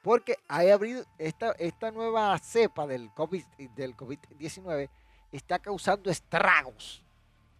[0.02, 4.18] Porque ha abrido esta, esta nueva cepa del COVID-19 del COVID
[5.32, 7.02] está causando estragos.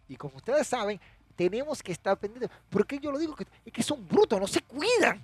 [0.07, 0.99] Y como ustedes saben,
[1.35, 2.49] tenemos que estar pendientes.
[2.69, 3.35] porque yo lo digo?
[3.65, 5.21] Es que son brutos, no se cuidan.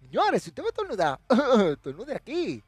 [0.00, 1.18] Señores, si usted me estornuda,
[1.72, 2.62] estornude aquí.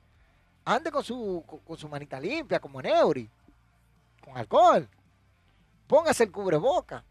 [0.65, 3.29] Ande con su, con, su manita limpia, como Neuri.
[4.23, 4.89] Con alcohol.
[5.87, 7.05] Póngase el cubreboca.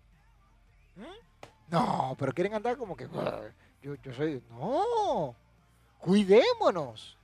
[0.95, 1.71] ¿Mm?
[1.71, 3.07] No, pero quieren andar como que.
[3.81, 4.43] Yo, yo soy.
[4.49, 5.35] No.
[6.03, 7.17] Cuidémonos.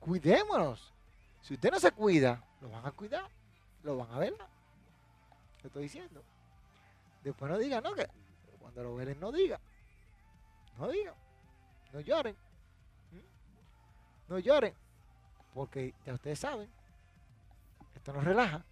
[0.00, 0.92] Cuidémonos.
[1.40, 3.30] Si usted no se cuida, lo van a cuidar.
[3.84, 4.34] Lo van a ver.
[5.62, 6.20] Te estoy diciendo.
[7.22, 8.08] Después no diga, no, que
[8.58, 9.60] cuando lo velen no diga.
[10.78, 11.14] No diga.
[11.92, 12.34] No lloren.
[13.12, 14.32] ¿Mm?
[14.32, 14.74] No lloren.
[15.54, 16.68] Porque ya ustedes saben.
[17.94, 18.64] Esto nos relaja.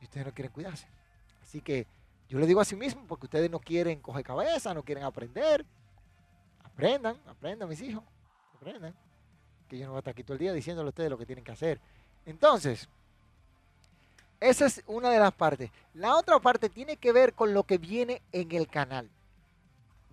[0.00, 0.86] Y ustedes no quieren cuidarse.
[1.42, 1.88] Así que
[2.28, 5.66] yo le digo a sí mismo porque ustedes no quieren coger cabeza, no quieren aprender.
[6.74, 8.02] Aprendan, aprendan mis hijos,
[8.56, 8.94] aprendan.
[9.68, 11.26] Que yo no voy a estar aquí todo el día diciéndole a ustedes lo que
[11.26, 11.80] tienen que hacer.
[12.26, 12.88] Entonces,
[14.40, 15.70] esa es una de las partes.
[15.94, 19.08] La otra parte tiene que ver con lo que viene en el canal.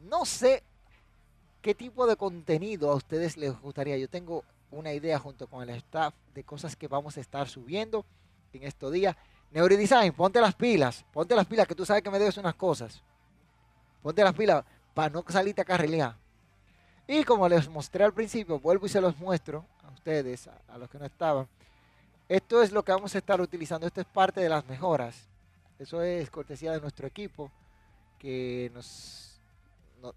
[0.10, 0.64] No sé
[1.62, 3.98] qué tipo de contenido a ustedes les gustaría.
[3.98, 8.06] Yo tengo una idea junto con el staff de cosas que vamos a estar subiendo
[8.54, 9.16] en estos días.
[9.52, 13.02] Neurodesign, ponte las pilas, ponte las pilas que tú sabes que me debes unas cosas.
[14.02, 16.16] Ponte las pilas para no salirte a carrelear.
[17.14, 20.90] Y como les mostré al principio, vuelvo y se los muestro a ustedes, a, los
[20.90, 21.46] que no estaban.
[22.30, 23.86] Esto es lo que vamos a estar utilizando.
[23.86, 25.28] Esto es parte de las mejoras.
[25.78, 27.52] Eso es cortesía de nuestro equipo
[28.18, 29.42] que nos,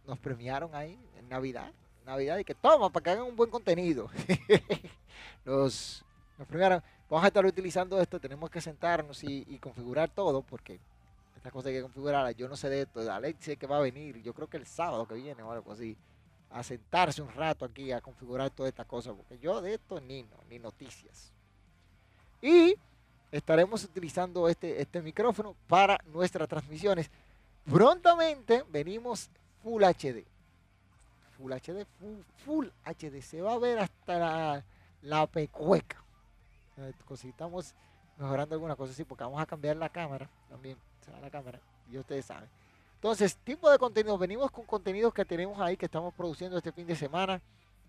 [0.06, 1.72] nos premiaron ahí en Navidad.
[2.06, 4.08] Navidad y que toma para que hagan un buen contenido.
[5.44, 6.04] nos,
[6.46, 6.80] premiaron.
[7.10, 8.20] Vamos a estar utilizando esto.
[8.20, 10.78] Tenemos que sentarnos y, configurar todo porque
[11.34, 12.30] esta cosa hay que configurarla.
[12.30, 13.00] Yo no sé de esto.
[13.12, 14.22] Alex dice que va a venir.
[14.22, 15.96] Yo creo que el sábado que viene o algo así
[16.54, 20.22] a sentarse un rato aquí a configurar toda esta cosa, porque yo de esto ni,
[20.22, 21.32] no, ni noticias.
[22.40, 22.76] Y
[23.32, 27.10] estaremos utilizando este, este micrófono para nuestras transmisiones.
[27.68, 29.28] Prontamente venimos
[29.64, 30.24] Full HD.
[31.36, 31.86] Full HD,
[32.44, 33.20] Full, HD.
[33.20, 34.64] Se va a ver hasta la,
[35.02, 36.04] la pecueca.
[37.24, 37.74] Estamos
[38.16, 40.78] mejorando alguna cosa así, porque vamos a cambiar la cámara también.
[41.04, 41.58] Se va la cámara,
[41.90, 42.48] y ustedes saben.
[43.04, 46.86] Entonces, tipo de contenido, venimos con contenidos que tenemos ahí que estamos produciendo este fin
[46.86, 47.42] de semana.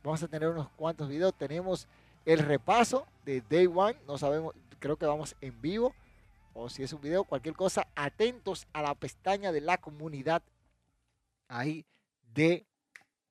[0.04, 1.34] Vamos a tener unos cuantos videos.
[1.34, 1.88] Tenemos
[2.26, 3.98] el repaso de Day One.
[4.06, 5.96] No sabemos, creo que vamos en vivo.
[6.54, 10.44] O si es un video, cualquier cosa, atentos a la pestaña de la comunidad
[11.48, 11.86] ahí
[12.34, 12.66] de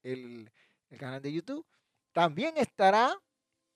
[0.02, 0.50] el,
[0.98, 1.66] canal de YouTube.
[2.14, 3.14] También estará,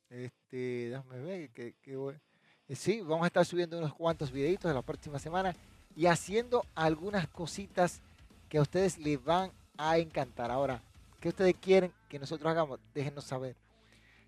[0.08, 4.80] este, déjame ver, que, eh, sí, vamos a estar subiendo unos cuantos videitos de la
[4.80, 5.54] próxima semana
[5.98, 8.02] y haciendo algunas cositas
[8.48, 10.48] que a ustedes les van a encantar.
[10.48, 10.80] Ahora,
[11.18, 12.78] ¿qué ustedes quieren que nosotros hagamos?
[12.94, 13.56] Déjenos saber.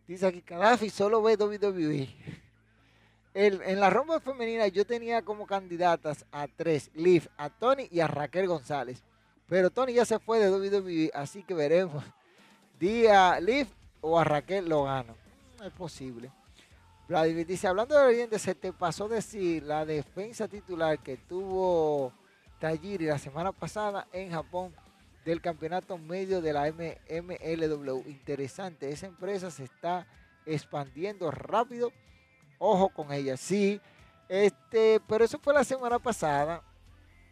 [0.09, 2.09] Dice aquí, Gaddafi solo ve WWE.
[3.35, 8.09] en la romba femenina yo tenía como candidatas a tres, Liv, a Tony y a
[8.09, 9.05] Raquel González.
[9.47, 12.03] Pero Tony ya se fue de WWE, así que veremos.
[12.81, 13.69] Día Liv
[14.01, 15.15] o a Raquel lo gano.
[15.57, 16.33] No es posible.
[17.11, 22.13] Vladimir dice, hablando de Oriente, se te pasó decir la defensa titular que tuvo
[22.61, 24.73] Tajiri la semana pasada en Japón
[25.25, 28.09] del campeonato medio de la MLW.
[28.09, 30.07] Interesante, esa empresa se está
[30.47, 31.91] expandiendo rápido.
[32.61, 33.81] Ojo con ella, sí.
[34.29, 36.63] Este, pero eso fue la semana pasada.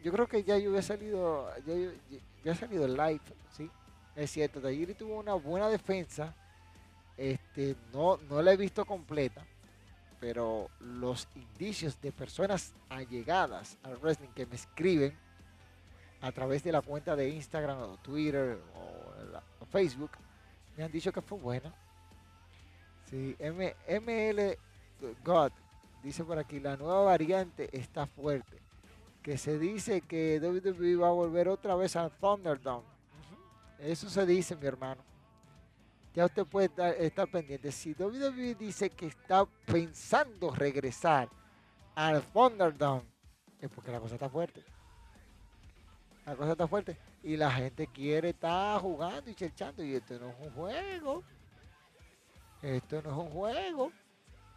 [0.03, 1.91] yo creo que ya yo había salido, ya, yo-
[2.43, 3.21] ya- salido live,
[3.55, 3.69] ¿sí?
[4.13, 6.35] Es cierto, Tajiri tuvo una buena defensa.
[7.15, 9.45] Este, no, no la he visto completa,
[10.19, 15.17] pero los indicios de personas allegadas al wrestling que me escriben
[16.21, 20.11] a través de la cuenta de Instagram o Twitter o, la- o Facebook
[20.77, 21.73] me han dicho que fue buena.
[23.09, 24.57] Sí, M- ML
[25.23, 25.51] God
[26.03, 28.57] dice por aquí, la nueva variante está fuerte.
[29.23, 32.85] Que se dice que WWE va a volver otra vez al Thunderdome.
[33.79, 35.01] Eso se dice, mi hermano.
[36.13, 36.69] Ya usted puede
[37.05, 37.71] estar, pendiente.
[37.71, 41.29] Si WWE dice que está pensando regresar
[41.95, 43.03] al Thunderdome,
[43.61, 44.63] es porque la cosa está fuerte.
[46.25, 46.97] La cosa está fuerte.
[47.23, 49.83] Y la gente quiere estar jugando y cherchando.
[49.83, 51.23] Y esto no es un juego.
[52.61, 53.91] Esto no es un juego.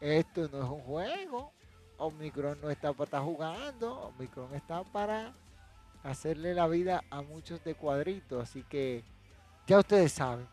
[0.01, 1.53] Esto no es un juego.
[1.99, 4.01] Omicron no está para estar jugando.
[4.09, 5.35] Omicron está para
[6.03, 8.43] hacerle la vida a muchos de cuadritos.
[8.43, 9.05] Así que
[9.67, 10.49] ya ustedes saben.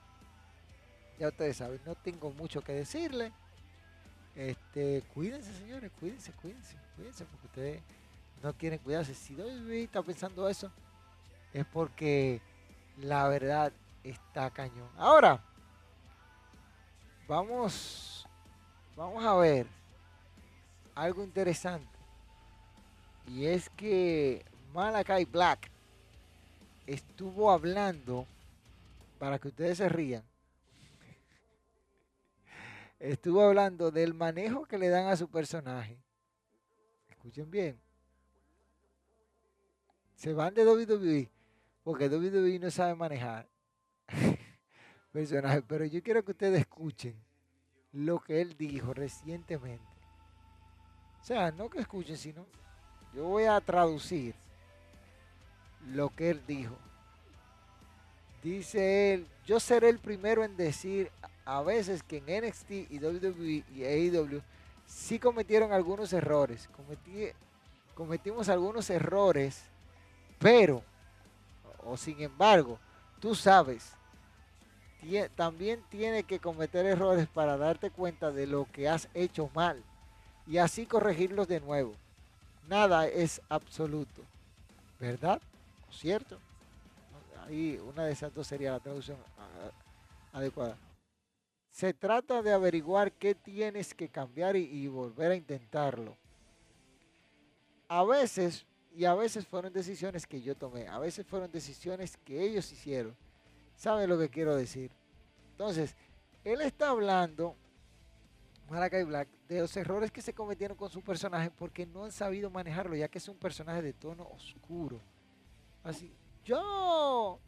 [1.19, 1.81] Ya ustedes saben.
[1.85, 3.31] No tengo mucho que decirle.
[4.35, 5.91] Este, cuídense, señores.
[5.99, 6.77] Cuídense, cuídense.
[6.95, 7.81] Cuídense porque ustedes
[8.41, 9.13] no quieren cuidarse.
[9.13, 10.71] Si WWE está pensando eso,
[11.53, 12.41] es porque
[12.97, 14.89] la verdad está cañón.
[14.97, 15.41] Ahora,
[17.27, 18.25] vamos,
[18.95, 19.67] vamos a ver
[20.95, 21.87] algo interesante.
[23.27, 25.69] Y es que Malakai Black
[26.87, 28.25] estuvo hablando,
[29.19, 30.23] para que ustedes se rían,
[32.99, 35.97] estuvo hablando del manejo que le dan a su personaje.
[37.07, 37.79] Escuchen bien.
[40.15, 41.29] Se van de WWE
[41.83, 43.47] porque WWE no sabe manejar
[45.11, 45.63] personajes.
[45.67, 47.15] Pero yo quiero que ustedes escuchen
[47.93, 49.83] lo que él dijo recientemente.
[51.21, 52.45] O sea, no que escuchen, sino
[53.13, 54.35] yo voy a traducir
[55.87, 56.77] lo que él dijo.
[58.43, 61.11] Dice él, yo seré el primero en decir
[61.45, 64.41] a veces que en NXT y WWE y AEW
[64.85, 66.69] sí cometieron algunos errores.
[66.71, 67.33] Cometí-
[67.95, 69.61] cometimos algunos errores,
[70.39, 70.83] pero,
[71.83, 72.79] o sin embargo,
[73.19, 73.93] tú sabes,
[75.35, 79.81] también tiene que cometer errores para darte cuenta de lo que has hecho mal
[80.45, 81.93] y así corregirlos de nuevo.
[82.67, 84.21] Nada es absoluto,
[84.99, 85.41] ¿verdad?
[85.91, 86.37] ¿Cierto?
[87.47, 90.75] Ahí una de esas dos sería la traducción ah, adecuada.
[91.79, 96.17] Se trata de averiguar qué tienes que cambiar y, volver a intentarlo.
[97.87, 102.43] A veces, y a veces fueron decisiones que yo tomé, a veces fueron decisiones que
[102.43, 103.15] ellos hicieron.
[103.77, 104.91] ¿Sabe lo que quiero decir?
[105.51, 105.95] Entonces,
[106.43, 107.55] él está hablando,
[108.69, 112.49] Malakai Black, de los errores que se cometieron con su personaje porque no han sabido
[112.49, 114.99] manejarlo, ya que es un personaje de tono oscuro.
[115.85, 116.13] Así,
[116.43, 117.39] yo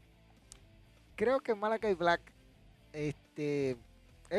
[1.18, 2.22] creo que Malakai Black
[2.94, 3.78] este,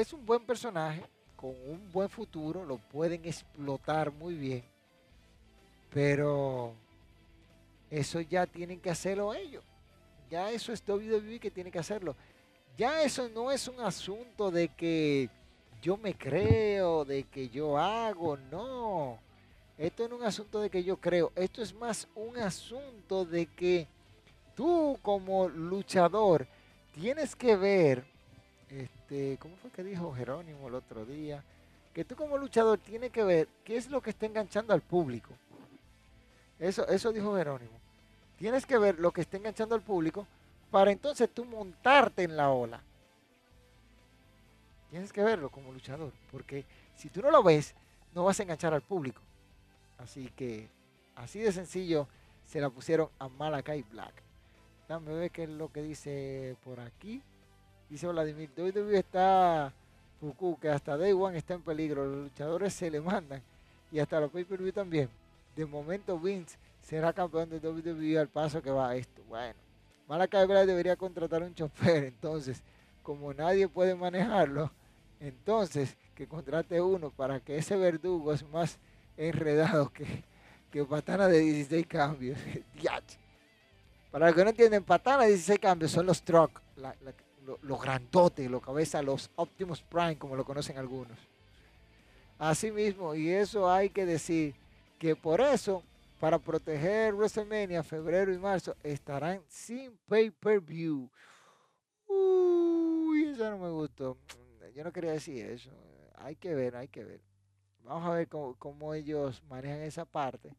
[0.01, 1.05] es un buen personaje
[1.36, 4.64] con un buen futuro, lo pueden explotar muy bien,
[5.93, 6.72] pero
[7.90, 9.62] eso ya tienen que hacerlo ellos.
[10.30, 12.16] Ya eso es WWE que tiene que hacerlo.
[12.78, 15.28] Ya eso no es un asunto de que
[15.82, 19.18] yo me creo, de que yo hago, no.
[19.76, 23.47] Esto no es un asunto de que yo creo, esto es más un asunto de
[23.47, 23.86] que
[24.55, 26.47] tú como luchador
[26.95, 28.05] tienes que ver,
[29.13, 31.45] este, ¿cómo fue que dijo Jerónimo el otro día?
[31.93, 35.35] Que tú como luchador tienes que ver qué es lo que está enganchando al público.
[36.59, 37.79] Eso, eso dijo Jerónimo.
[38.39, 40.27] Tienes que ver lo que está enganchando al público
[40.71, 42.81] para entonces tú montarte en la ola.
[44.91, 46.65] Tienes que verlo como luchador, porque
[46.97, 47.75] si tú no lo ves,
[48.15, 49.21] no vas a enganchar al público.
[49.99, 50.69] Así que,
[51.17, 52.09] así de sencillo,
[52.47, 54.15] se la pusieron a Malakai Black.
[54.89, 57.23] Dame ver qué es lo que dice por aquí.
[57.93, 59.70] Dice Vladimir, WWE está
[60.18, 62.07] Fuku, que hasta Day One está en peligro.
[62.07, 63.43] Los luchadores se le mandan
[63.90, 65.11] y hasta los pay-per-view también.
[65.55, 69.20] De momento Vince será campeón de WWE al paso que va esto.
[69.28, 69.53] Bueno,
[70.09, 72.05] Malakai Black debería contratar un chofer.
[72.05, 72.62] Entonces,
[73.03, 74.70] como nadie puede manejarlo,
[75.20, 78.78] entonces que contrate uno para que ese verdugo es más
[79.18, 80.24] enredado que,
[80.70, 82.38] que patana de 16 cambios.
[84.11, 86.61] Para los que no entienden, patana de 16 cambios son los truck,
[87.45, 91.18] lo- los grandotes, los cabezas, los Optimus Prime, como lo conocen algunos.
[92.38, 94.55] Así mismo, y eso hay que decir
[94.99, 95.82] que por eso,
[96.18, 101.09] para proteger WrestleMania, febrero y marzo, estarán sin pay-per-view.
[102.07, 104.16] Uy, eso no me gustó.
[104.74, 105.70] Yo no quería decir eso.
[106.16, 107.20] Hay que ver, hay que ver.
[107.84, 110.55] Vamos a ver cómo, cómo ellos manejan esa parte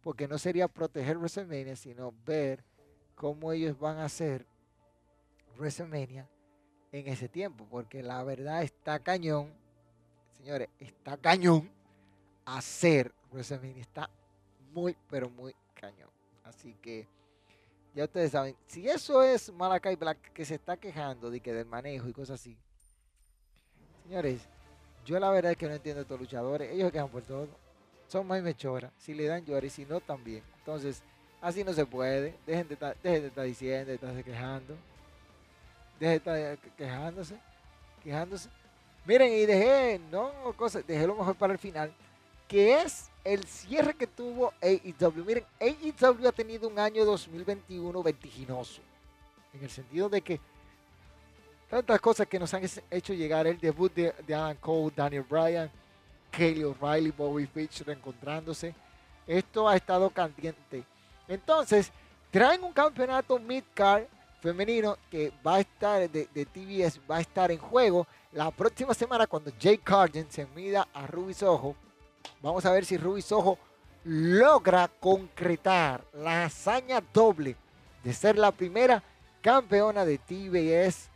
[0.00, 2.64] porque no sería proteger WrestleMania, sino ver
[3.14, 4.46] cómo ellos van a hacer
[5.56, 6.28] WrestleMania
[6.90, 9.52] en ese tiempo, porque la verdad está cañón,
[10.36, 11.70] señores, está cañón
[12.44, 14.10] hacer WrestleMania, está
[14.72, 16.10] muy, pero muy cañón.
[16.44, 17.08] Así que
[17.94, 21.66] ya ustedes saben, si eso es Malakai Black que se está quejando de que del
[21.66, 22.56] manejo y cosas así,
[24.04, 24.48] señores,
[25.04, 27.48] yo la verdad es que no entiendo a estos luchadores, ellos se quejan por todo,
[28.06, 30.42] son más mechora, si le dan llorar y si no también.
[30.58, 31.02] Entonces,
[31.40, 34.76] así no se puede, dejen de estar, dejen de estar diciendo, de quejando,
[36.02, 37.36] dejen de estar quejándose,
[38.02, 38.48] quejándose.
[39.04, 41.92] Miren, y dejé, no cosas, dejé lo mejor para el final,
[42.48, 45.24] que es el cierre que tuvo AEW.
[45.24, 48.80] Miren, AEW ha tenido un año 2021 vertiginoso.
[49.54, 50.40] En el sentido de que
[51.68, 55.70] tantas cosas que nos han hecho llegar el debut de, de Alan Cole, Daniel Bryan,
[56.30, 58.74] Kelly O'Reilly, Bobby Fitch reencontrándose.
[59.26, 60.84] Esto ha estado caliente.
[61.28, 61.92] Entonces,
[62.30, 64.04] traen un campeonato mid-card
[64.42, 69.26] femenino que va a estar de, TBS, va a estar en juego la próxima semana
[69.26, 71.76] cuando Jay Carden se mida a Ruby Soho
[72.40, 73.58] Vamos a ver si Ruby Soho
[74.04, 77.56] logra concretar la hazaña doble
[78.02, 79.02] de ser la primera
[79.40, 81.08] campeona de TBS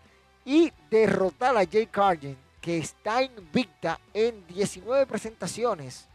[0.44, 6.06] y derrotar a Jay Carden, que está invicta en 19 presentaciones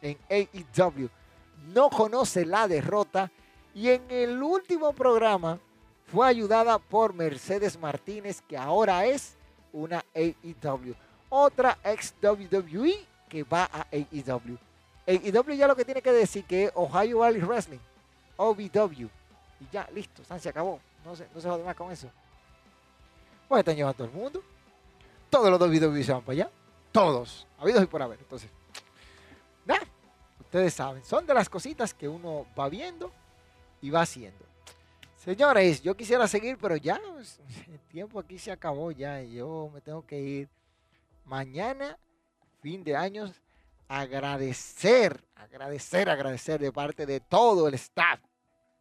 [0.00, 1.08] en AEW.
[1.74, 3.30] No conoce la derrota
[3.74, 5.58] y en el último programa
[6.12, 9.36] fue ayudada por Mercedes Martínez, que ahora es
[9.72, 10.94] una AEW.
[11.28, 14.58] Otra ex WWE que va a AEW.
[15.06, 17.78] AEW ya lo que tiene que decir que es Ohio Valley Wrestling,
[18.36, 19.08] OVW.
[19.60, 20.80] Y ya, listo, se acabó.
[21.04, 22.08] No se, no se jode más con eso.
[23.48, 24.42] Pues están llevando a todo el mundo.
[25.28, 26.50] Todos los WWE se van para allá.
[26.92, 27.46] Todos.
[27.58, 28.18] Habidos y por haber.
[28.18, 28.50] Entonces,
[29.64, 29.86] nada.
[30.40, 33.12] Ustedes saben, son de las cositas que uno va viendo
[33.80, 34.49] y va haciendo.
[35.20, 37.38] Señores, yo quisiera seguir, pero ya pues,
[37.70, 39.22] el tiempo aquí se acabó ya.
[39.22, 40.48] Yo me tengo que ir.
[41.26, 41.98] Mañana
[42.62, 43.42] fin de años,
[43.86, 48.18] agradecer, agradecer, agradecer de parte de todo el staff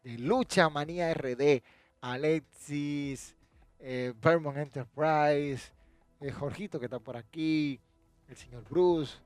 [0.02, 1.62] de Lucha Manía RD,
[2.00, 3.36] Alexis,
[3.80, 5.74] eh, Vermont Enterprise,
[6.22, 7.82] eh, Jorgito que está por aquí,
[8.30, 9.18] el señor Bruce,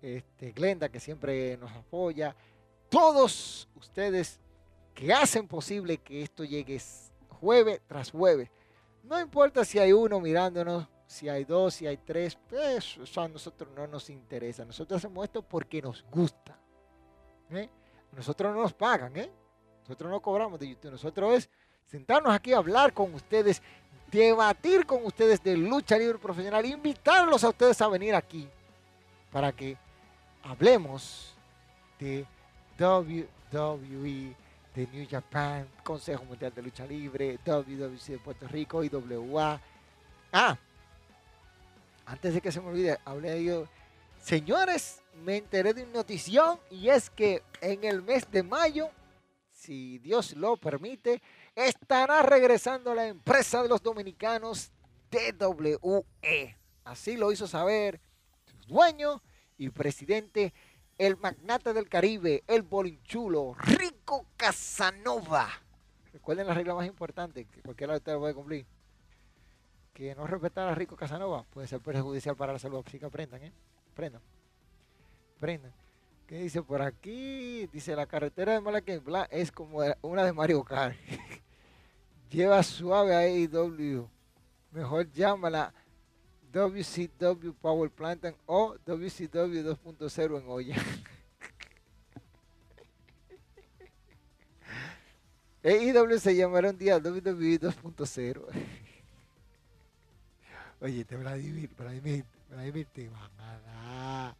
[0.00, 2.34] este, Glenda que siempre nos apoya,
[2.88, 4.40] todos ustedes
[4.94, 6.80] que hacen posible que esto llegue
[7.28, 8.50] jueves tras jueves.
[9.02, 13.28] No importa si hay uno mirándonos si hay dos, si hay tres, pues eso a
[13.28, 14.64] nosotros no nos interesa.
[14.64, 16.58] Nosotros hacemos esto porque nos gusta.
[17.50, 17.68] ¿eh?
[18.12, 19.30] Nosotros no nos pagan, ¿eh?
[19.82, 20.92] Nosotros no cobramos de YouTube.
[20.92, 21.50] Nosotros es
[21.86, 23.62] sentarnos aquí a hablar con ustedes,
[24.10, 28.48] debatir con ustedes de lucha libre profesional, invitarlos a ustedes a venir aquí
[29.30, 29.76] para que
[30.42, 31.34] hablemos
[31.98, 32.26] de
[32.78, 34.34] WWE,
[34.74, 39.60] de New Japan, Consejo Mundial de Lucha Libre, WWC de Puerto Rico, IWA.
[40.32, 40.58] Ah,
[42.06, 43.68] antes de que se me olvide, hablé de ello.
[44.20, 48.90] Señores, me enteré de una notición y es que en el mes de mayo,
[49.52, 51.22] si Dios lo permite,
[51.54, 54.72] estará regresando la empresa de los dominicanos
[55.10, 56.56] DWE.
[56.84, 58.00] Así lo hizo saber
[58.44, 59.22] su dueño
[59.56, 60.52] y presidente,
[60.98, 63.54] el magnate del Caribe, el bolinchulo,
[64.04, 65.48] Rico Casanova.
[66.12, 68.66] Recuerden la regla más importante que cualquiera de ustedes puede cumplir
[69.94, 72.82] que no respetar a Rico Casanova puede ser perjudicial para la salud.
[72.86, 73.52] Así que aprendan, ¿eh?
[73.92, 74.20] Aprendan.
[75.38, 75.72] Aprendan.
[76.26, 77.66] ¿Qué dice por aquí?
[77.68, 80.98] Dice, la carretera de Malaquén es como una de Mario Kart.
[82.30, 84.06] Lleva suave a AEW.
[84.72, 85.72] Mejor llámala
[86.52, 90.76] WCW Power Plant o WCW 2.0 en olla.
[95.64, 98.42] AEW se llamará un día WWE 2.0.
[100.82, 104.36] Oye, te Vladimir, Vladimir, Vladimir, te van a dar.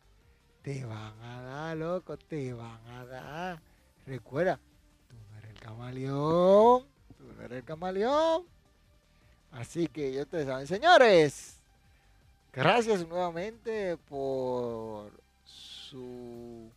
[0.61, 3.63] Te van a dar, loco, te van a dar.
[4.07, 4.61] Recuerda,
[5.09, 6.87] tú no eres el camaleón.
[7.17, 8.45] Tú no eres el camaleón.
[9.51, 11.59] Así que yo te saben, señores.
[12.53, 15.11] Gracias nuevamente por
[15.43, 16.71] su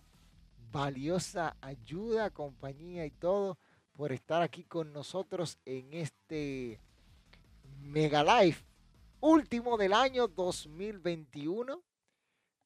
[0.72, 3.58] valiosa ayuda, compañía y todo,
[3.98, 6.80] por estar aquí con nosotros en este
[7.82, 8.64] Mega Life
[9.20, 11.82] último del año 2021.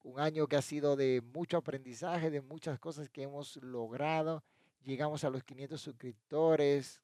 [0.03, 4.43] Un año que ha sido de mucho aprendizaje, de muchas cosas que hemos logrado.
[4.83, 7.01] Llegamos a los 500 suscriptores.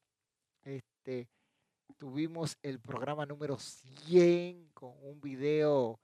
[0.62, 1.26] Este,
[1.96, 5.98] tuvimos el programa número 100 con un video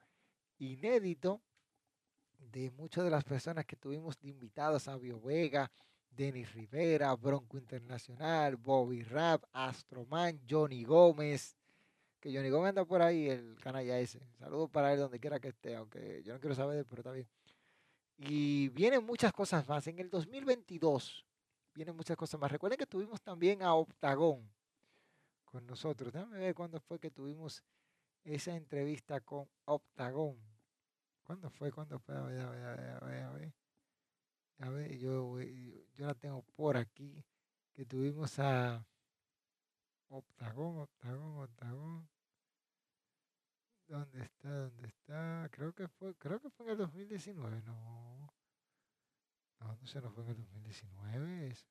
[0.57, 1.41] inédito
[2.39, 5.69] de muchas de las personas que tuvimos de invitados, a Vega,
[6.15, 11.57] Denis Rivera, Bronco Internacional, Bobby Rap, Astroman, Johnny Gómez.
[12.19, 14.19] Que Johnny Gómez anda por ahí, el canalla ese.
[14.39, 17.27] Saludos para él donde quiera que esté, aunque yo no quiero saber pero está bien.
[18.17, 19.85] Y vienen muchas cosas más.
[19.87, 21.25] En el 2022
[21.73, 22.51] vienen muchas cosas más.
[22.51, 24.49] Recuerden que tuvimos también a Octagón
[25.43, 26.13] con nosotros.
[26.13, 27.61] Déjame ver cuándo fue que tuvimos
[28.23, 30.37] esa entrevista con Octagón.
[31.23, 31.71] ¿Cuándo fue?
[31.71, 32.15] ¿Cuándo fue?
[32.15, 33.64] A ver, a ver, a ver.
[34.59, 34.97] A ver.
[34.97, 37.23] Yo, yo la tengo por aquí.
[37.73, 38.85] Que tuvimos a
[40.09, 42.09] Octagón, Octagón, Octagón.
[43.87, 44.49] ¿Dónde está?
[44.49, 45.49] ¿Dónde está?
[45.51, 48.33] Creo que fue, creo que fue en el 2019, no.
[49.59, 51.47] No, no se nos fue en el 2019.
[51.47, 51.67] Eso,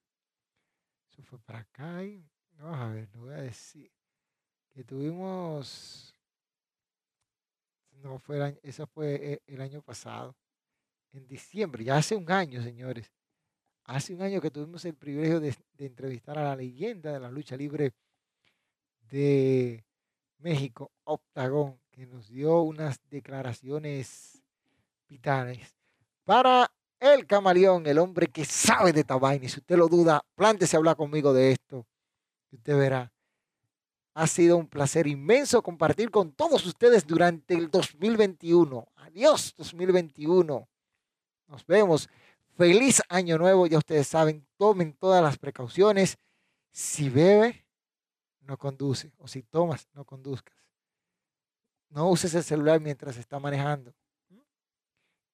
[1.10, 3.90] eso fue para acá y vamos a ver, lo voy a decir.
[4.70, 6.14] Que tuvimos.
[7.92, 10.36] No fue el año, eso fue e, el año pasado.
[11.14, 13.12] En diciembre, ya hace un año, señores.
[13.84, 17.56] Hace un año que tuvimos el privilegio de, entrevistar a la leyenda de la lucha
[17.56, 17.92] libre
[19.08, 19.84] de
[20.38, 24.42] México, Octagón, que nos dio unas declaraciones
[25.08, 25.76] vitales
[26.24, 26.68] para
[26.98, 29.04] el camaleón, el hombre que sabe de.
[29.40, 31.86] Y si usted lo duda, plántese a hablar conmigo de esto.
[32.50, 33.12] Y usted verá.
[34.14, 38.88] Ha sido un placer inmenso compartir con todos ustedes durante el 2021.
[38.96, 40.68] Adiós 2021.
[41.46, 42.08] Nos vemos.
[42.56, 43.66] Feliz año nuevo.
[43.66, 46.16] Ya ustedes saben, tomen todas las precauciones.
[46.70, 47.66] Si bebe,
[48.40, 49.12] no conduce.
[49.18, 50.56] O si tomas, no conduzcas.
[51.88, 53.94] No uses el celular mientras está manejando.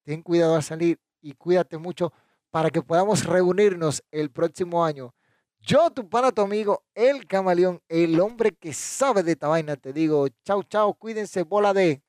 [0.05, 2.13] Ten cuidado al salir y cuídate mucho
[2.51, 5.15] para que podamos reunirnos el próximo año.
[5.61, 9.93] Yo, tu pana, tu amigo, el camaleón, el hombre que sabe de esta vaina, te
[9.93, 12.03] digo, chao, chao, cuídense, bola de...